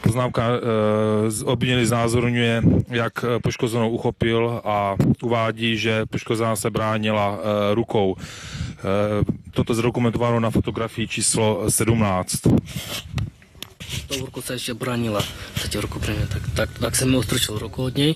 Poznámka 0.02 0.44
e, 0.48 0.58
obviněný 1.44 1.86
znázorňuje, 1.86 2.64
jak 2.88 3.16
eh, 3.24 3.40
poškozenou 3.40 3.90
uchopil 3.90 4.62
a 4.64 4.96
uvádí, 5.24 5.78
že 5.78 6.06
poškozená 6.06 6.56
se 6.56 6.70
bránila 6.70 7.36
e, 7.36 7.38
rukou. 7.76 8.16
Toto 9.52 9.74
zdokumentováno 9.74 10.40
na 10.40 10.54
fotografii 10.54 11.08
číslo 11.08 11.66
17. 11.74 12.46
Tou 14.16 14.32
ruku 14.32 14.40
sa 14.40 14.56
ešte 14.56 14.72
bránila, 14.72 15.20
chcete 15.60 15.76
ruku 15.84 16.00
mňa, 16.00 16.32
tak, 16.32 16.44
tak, 16.56 16.70
tak 16.80 16.94
som 16.96 17.12
mu 17.12 17.20
ostrčil 17.20 17.60
ruku 17.60 17.92
od 17.92 18.00
nej, 18.00 18.16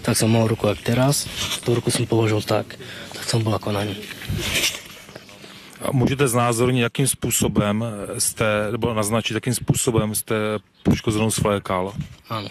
tak 0.00 0.16
som 0.16 0.32
mal 0.32 0.48
ruku 0.48 0.72
jak 0.72 0.80
teraz, 0.80 1.28
tú 1.60 1.76
ruku 1.76 1.92
som 1.92 2.08
položil 2.08 2.40
tak, 2.40 2.80
tak 3.12 3.24
som 3.28 3.44
bol 3.44 3.52
ako 3.52 3.76
na 3.76 3.84
ní. 3.84 3.96
A 5.84 5.92
Můžete 5.92 6.28
znázornit, 6.28 6.80
jakým 6.80 7.06
způsobem 7.06 7.84
jste, 8.18 8.72
nebo 8.72 8.94
naznačit, 8.94 9.34
jakým 9.34 9.54
způsobem 9.54 10.14
jste 10.14 10.34
poškozenou 10.82 11.30
svlékal? 11.30 11.92
Áno. 12.32 12.48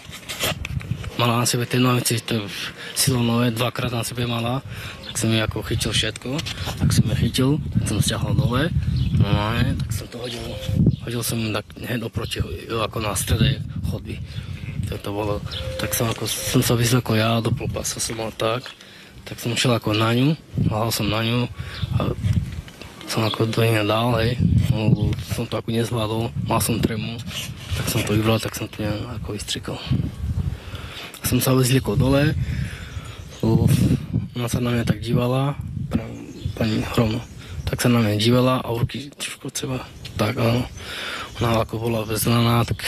Mala 1.18 1.42
na 1.42 1.46
sebe 1.46 1.66
tie 1.66 1.78
nohavice, 1.78 2.18
to 2.26 2.46
silonové, 2.94 3.50
dvakrát 3.50 3.90
na 3.90 4.02
sebe 4.02 4.26
mala, 4.26 4.62
tak 5.14 5.22
som 5.22 5.30
ju 5.30 5.46
ako 5.46 5.62
chytil 5.62 5.94
všetko, 5.94 6.30
tak 6.74 6.90
som 6.90 7.06
ju 7.06 7.14
chytil, 7.14 7.50
tak 7.78 7.86
som 7.86 8.02
stiahol 8.02 8.34
dole, 8.34 8.66
no 9.22 9.30
ne, 9.30 9.78
tak 9.78 9.94
som 9.94 10.10
to 10.10 10.18
hodil, 10.18 10.42
hodil 11.06 11.22
ju 11.22 11.54
tak 11.54 11.66
hneď 11.78 12.02
oproti, 12.02 12.42
jo, 12.42 12.82
ako 12.82 12.98
na 12.98 13.14
strede 13.14 13.62
chodby. 13.86 14.18
Tak 14.90 15.06
to 15.06 15.14
bolo, 15.14 15.38
tak 15.78 15.94
som, 15.94 16.10
ako, 16.10 16.26
som 16.26 16.66
sa 16.66 16.74
vyzlekol 16.74 17.14
ja, 17.14 17.38
do 17.38 17.54
pasa 17.54 18.02
som 18.02 18.18
mal 18.18 18.34
tak, 18.34 18.66
tak 19.22 19.38
som 19.38 19.54
šiel 19.54 19.78
ako 19.78 19.94
na 19.94 20.10
ňu, 20.18 20.34
hľadal 20.66 20.90
som 20.90 21.06
na 21.06 21.22
ňu 21.22 21.46
a 21.94 22.10
som 23.06 23.22
ako 23.22 23.54
do 23.54 23.62
nej 23.62 23.86
dal, 23.86 24.18
hej, 24.18 24.34
lebo 24.74 25.14
som 25.30 25.46
to 25.46 25.54
ako 25.54 25.70
nezvládol, 25.70 26.34
mal 26.50 26.58
som 26.58 26.82
tremu, 26.82 27.22
tak 27.78 27.86
som 27.86 28.02
to 28.02 28.18
vybral, 28.18 28.42
tak 28.42 28.58
som 28.58 28.66
to 28.66 28.82
neviem, 28.82 29.06
ako 29.22 29.38
vystrikal. 29.38 29.78
Som 31.22 31.38
sa 31.38 31.54
vyzliekol 31.54 31.94
dole, 31.94 32.34
ona 34.34 34.50
sa 34.50 34.58
na 34.58 34.74
mňa 34.74 34.84
tak 34.84 34.98
dívala, 34.98 35.54
pani 36.58 36.82
Hrono, 36.94 37.22
tak 37.70 37.78
sa 37.78 37.86
na 37.86 38.02
mňa 38.02 38.18
dívala 38.18 38.58
a 38.62 38.68
ruky 38.74 39.10
trošku 39.14 39.50
od 39.50 39.54
seba, 39.54 39.78
tak 40.18 40.34
áno. 40.38 40.66
Ona 41.38 41.62
ako 41.62 41.78
bola 41.78 42.06
veznaná, 42.06 42.66
tak 42.66 42.82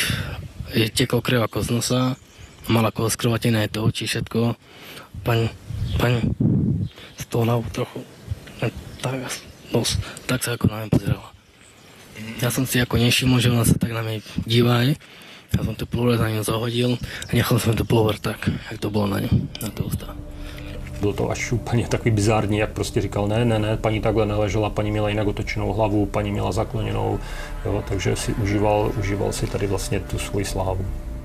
jej 0.75 0.91
tekol 0.91 1.23
krev 1.23 1.47
ako 1.47 1.63
z 1.63 1.69
nosa, 1.71 2.03
mala 2.67 2.91
ako 2.91 3.11
skrvatené 3.11 3.71
to 3.71 3.87
oči, 3.87 4.11
všetko. 4.11 4.59
Pani, 5.23 5.51
pani, 5.99 6.23
z 7.19 7.25
toho 7.31 7.47
hlavu 7.47 7.67
trochu, 7.71 8.03
len 8.63 8.71
tak, 8.99 9.19
nos, 9.71 9.99
tak 10.27 10.43
sa 10.43 10.59
ako 10.59 10.67
na 10.67 10.83
mňa 10.83 10.91
pozerala. 10.91 11.31
Ja 12.43 12.51
som 12.51 12.67
si 12.67 12.83
ako 12.83 12.99
nevšimol, 12.99 13.39
že 13.39 13.55
ona 13.55 13.63
sa 13.63 13.79
tak 13.79 13.95
na 13.95 14.03
díva, 14.43 14.83
hej. 14.83 14.99
Ja 15.55 15.63
som 15.63 15.79
to 15.79 15.87
plover 15.87 16.19
na 16.19 16.27
ňu 16.35 16.43
zahodil 16.43 16.99
a 16.99 17.31
nechal 17.31 17.63
som 17.63 17.79
to 17.79 17.87
plover 17.87 18.19
tak, 18.19 18.51
jak 18.51 18.83
to 18.83 18.91
bylo 18.91 19.07
na 19.07 19.23
ňu, 19.23 19.31
na 19.63 19.71
to 19.71 19.87
ústa. 19.87 20.11
Bylo 21.01 21.13
to 21.13 21.31
až 21.31 21.53
úplně 21.53 21.89
takový 21.89 22.11
bizární, 22.11 22.59
jak 22.59 22.71
prostě 22.71 23.01
říkal, 23.01 23.29
ne, 23.29 23.45
ne, 23.45 23.59
ne, 23.59 23.77
paní 23.77 24.01
takhle 24.01 24.27
neležela, 24.27 24.71
paní 24.71 24.91
měla 24.91 25.09
jinak 25.09 25.27
otočenou 25.27 25.73
hlavu, 25.73 26.07
paní 26.07 26.33
měla 26.33 26.53
zakloněnou, 26.53 27.19
jo, 27.65 27.83
takže 27.89 28.17
si 28.17 28.35
užíval, 28.35 28.93
užíval 28.99 29.33
si 29.33 29.47
tady 29.47 29.67
vlastně 29.67 30.01
tu 30.01 30.19
svoji 30.19 30.45
slávu. 30.45 30.85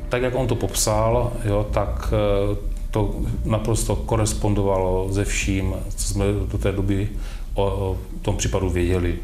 Tak, 0.10 0.22
jak 0.22 0.36
on 0.36 0.48
to 0.48 0.56
popsal, 0.56 1.34
jo, 1.46 1.68
tak 1.72 2.14
eh, 2.14 2.56
to 2.92 3.16
naprosto 3.46 3.96
korespondovalo 3.96 5.14
se 5.14 5.26
vším, 5.26 5.76
co 5.96 6.08
jsme 6.08 6.26
do 6.52 6.58
té 6.58 6.72
doby 6.72 7.10
o, 7.54 7.64
o 7.64 7.98
tom 8.22 8.38
případu 8.38 8.70
věděli. 8.70 9.20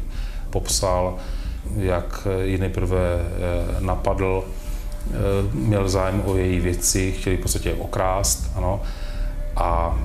Popsal, 0.50 1.16
jak 1.76 2.28
ji 2.42 2.58
nejprve 2.58 2.98
eh, 2.98 3.80
napadl, 3.80 4.44
eh, 4.44 5.12
měl 5.52 5.88
zájem 5.88 6.22
o 6.26 6.36
její 6.36 6.60
věci, 6.60 7.12
chtěl 7.12 7.32
ji 7.32 7.36
v 7.38 7.42
podstatě 7.42 7.74
okrást, 7.74 8.50
ano, 8.54 8.80
a 9.56 9.98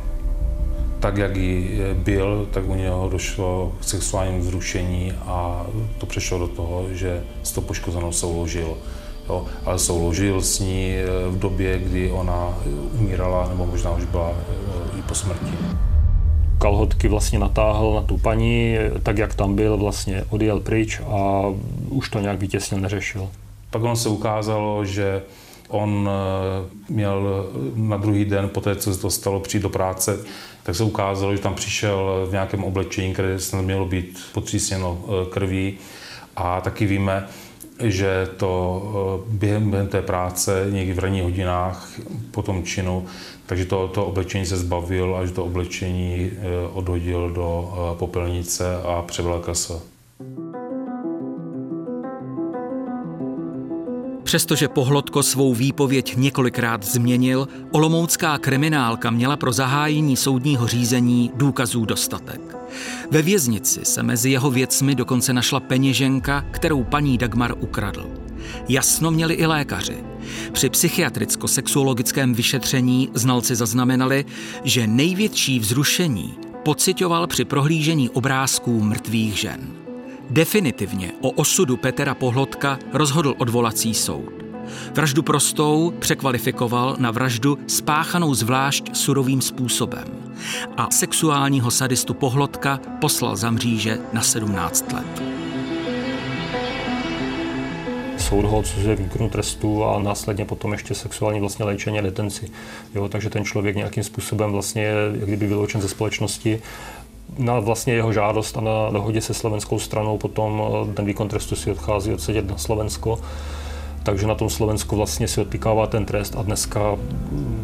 tak, 1.03 1.17
jak 1.17 1.35
ji 1.35 1.79
byl, 1.93 2.47
tak 2.51 2.69
u 2.69 2.75
něho 2.75 3.09
došlo 3.09 3.71
k 3.79 3.83
sexuálnímu 3.83 4.39
vzrušení 4.39 5.11
a 5.11 5.65
to 5.97 6.05
přešlo 6.05 6.39
do 6.39 6.47
toho, 6.47 6.85
že 6.91 7.23
s 7.43 7.51
tou 7.51 7.61
poškozenou 7.61 8.11
souložil. 8.11 8.77
Jo, 9.29 9.45
ale 9.65 9.79
souložil 9.79 10.41
s 10.41 10.59
ní 10.59 10.95
eh, 10.95 11.05
v 11.29 11.39
době, 11.39 11.79
kdy 11.79 12.11
ona 12.11 12.57
umírala, 12.99 13.49
nebo 13.49 13.65
možná 13.65 13.91
už 13.91 14.05
byla 14.05 14.31
eh, 14.31 14.99
i 14.99 15.01
po 15.01 15.15
smrti. 15.15 15.51
Kalhotky 16.57 17.07
vlastně 17.07 17.39
natáhl 17.39 17.93
na 17.95 18.01
tu 18.01 18.17
paní, 18.17 18.75
tak 19.03 19.17
jak 19.17 19.35
tam 19.35 19.55
byl, 19.55 19.77
vlastně 19.77 20.23
odjel 20.29 20.59
pryč 20.59 20.99
a 20.99 21.41
už 21.89 22.09
to 22.09 22.19
nějak 22.19 22.39
vytěsnil 22.39 22.81
neřešil. 22.81 23.29
Pak 23.69 23.83
on 23.83 23.95
se 23.95 24.09
ukázalo, 24.09 24.85
že 24.85 25.21
on 25.67 26.09
eh, 26.09 26.69
měl 26.89 27.45
na 27.75 27.97
druhý 27.97 28.25
den, 28.25 28.49
po 28.49 28.61
té, 28.61 28.75
co 28.75 28.93
se 28.93 29.01
to 29.01 29.09
stalo, 29.09 29.39
přijít 29.39 29.63
do 29.63 29.69
práce, 29.69 30.19
tak 30.63 30.75
se 30.75 30.83
ukázalo, 30.83 31.35
že 31.35 31.41
tam 31.41 31.55
přišel 31.55 32.27
v 32.29 32.31
nějakém 32.31 32.63
oblečení, 32.63 33.13
které 33.13 33.39
snad 33.39 33.61
mělo 33.61 33.85
být 33.85 34.19
potřísněno 34.33 35.05
eh, 35.05 35.29
krví. 35.29 35.77
A 36.35 36.61
taky 36.61 36.85
víme, 36.85 37.27
že 37.79 38.27
to 38.37 38.81
eh, 39.25 39.31
během, 39.31 39.71
během 39.71 39.87
té 39.87 40.01
práce, 40.01 40.67
někdy 40.69 40.93
v 40.93 40.99
ranních 40.99 41.23
hodinách 41.23 41.89
po 42.31 42.41
tom 42.41 42.63
činu, 42.63 43.05
takže 43.45 43.65
to, 43.65 43.87
to 43.87 44.05
oblečení 44.05 44.45
se 44.45 44.57
zbavil 44.57 45.15
a 45.15 45.25
že 45.25 45.31
to 45.31 45.45
oblečení 45.45 46.31
odhodil 46.73 47.29
do 47.29 47.73
popelnice 47.99 48.81
a 48.83 49.01
převlékl 49.01 49.55
se. 49.55 49.92
Přestože 54.33 54.67
Pohlodko 54.67 55.23
svou 55.23 55.53
výpověď 55.53 56.13
několikrát 56.15 56.83
změnil, 56.83 57.47
olomoucká 57.71 58.37
kriminálka 58.37 59.11
měla 59.11 59.37
pro 59.37 59.53
zahájení 59.53 60.17
soudního 60.17 60.67
řízení 60.67 61.31
důkazů 61.35 61.85
dostatek. 61.85 62.57
Ve 63.11 63.21
věznici 63.21 63.79
se 63.83 64.03
mezi 64.03 64.29
jeho 64.29 64.51
věcmi 64.51 64.95
dokonce 64.95 65.33
našla 65.33 65.59
peněženka, 65.59 66.45
kterou 66.51 66.83
paní 66.83 67.17
Dagmar 67.17 67.53
ukradl. 67.59 68.09
Jasno 68.69 69.11
měli 69.11 69.33
i 69.33 69.45
lékaři. 69.45 69.97
Při 70.51 70.69
psychiatricko-sexuologickém 70.69 72.33
vyšetření 72.33 73.09
znalci 73.13 73.55
zaznamenali, 73.55 74.25
že 74.63 74.87
největší 74.87 75.59
vzrušení 75.59 76.33
pocitoval 76.63 77.27
při 77.27 77.45
prohlížení 77.45 78.09
obrázků 78.09 78.83
mrtvých 78.83 79.39
žen. 79.39 79.82
Definitivně 80.29 81.11
o 81.21 81.31
osudu 81.31 81.77
Petra 81.77 82.15
Pohlotka 82.15 82.79
rozhodl 82.93 83.35
odvolací 83.37 83.93
soud. 83.93 84.33
Vraždu 84.93 85.23
prostou 85.23 85.93
překvalifikoval 85.99 86.95
na 86.99 87.11
vraždu 87.11 87.57
spáchanou 87.67 88.33
zvlášť 88.33 88.95
surovým 88.95 89.41
způsobem 89.41 90.05
a 90.77 90.91
sexuálního 90.91 91.71
sadistu 91.71 92.13
Pohlotka 92.13 92.79
poslal 93.01 93.35
za 93.35 93.51
mříže 93.51 93.99
na 94.13 94.21
17 94.21 94.91
let. 94.91 95.23
Soud 98.17 98.45
ho 98.45 98.57
odsuzuje 98.57 98.95
výkonu 98.95 99.29
trestu 99.29 99.85
a 99.85 99.99
následně 99.99 100.45
potom 100.45 100.71
ještě 100.71 100.95
sexuální 100.95 101.39
vlastně 101.39 101.65
léčení 101.65 101.99
a 101.99 102.01
detenci. 102.01 102.51
Jo, 102.95 103.09
takže 103.09 103.29
ten 103.29 103.45
člověk 103.45 103.75
nějakým 103.75 104.03
způsobem 104.03 104.51
vlastně 104.51 104.83
je 104.83 104.95
kdyby 105.25 105.47
vyloučen 105.47 105.81
ze 105.81 105.89
společnosti 105.89 106.61
na 107.37 107.59
vlastně 107.59 107.93
jeho 107.93 108.13
žádost 108.13 108.57
a 108.57 108.61
na 108.61 108.89
dohodě 108.89 109.21
se 109.21 109.33
slovenskou 109.33 109.79
stranou 109.79 110.17
potom 110.17 110.61
eh, 110.61 110.93
ten 110.93 111.05
výkon 111.05 111.27
trestu 111.27 111.55
si 111.55 111.71
odchází 111.71 112.13
odsedět 112.13 112.49
na 112.49 112.57
Slovensko 112.57 113.19
takže 114.03 114.27
na 114.27 114.35
tom 114.35 114.49
Slovensku 114.49 114.95
vlastně 114.95 115.27
si 115.27 115.41
odpikává 115.41 115.87
ten 115.87 116.05
trest 116.05 116.35
a 116.37 116.41
dneska 116.41 116.97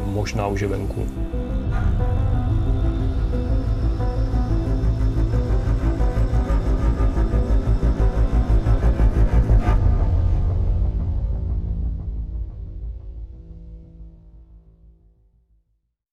možná 0.05 0.47
už 0.47 0.61
je 0.61 0.67
venku. 0.67 1.07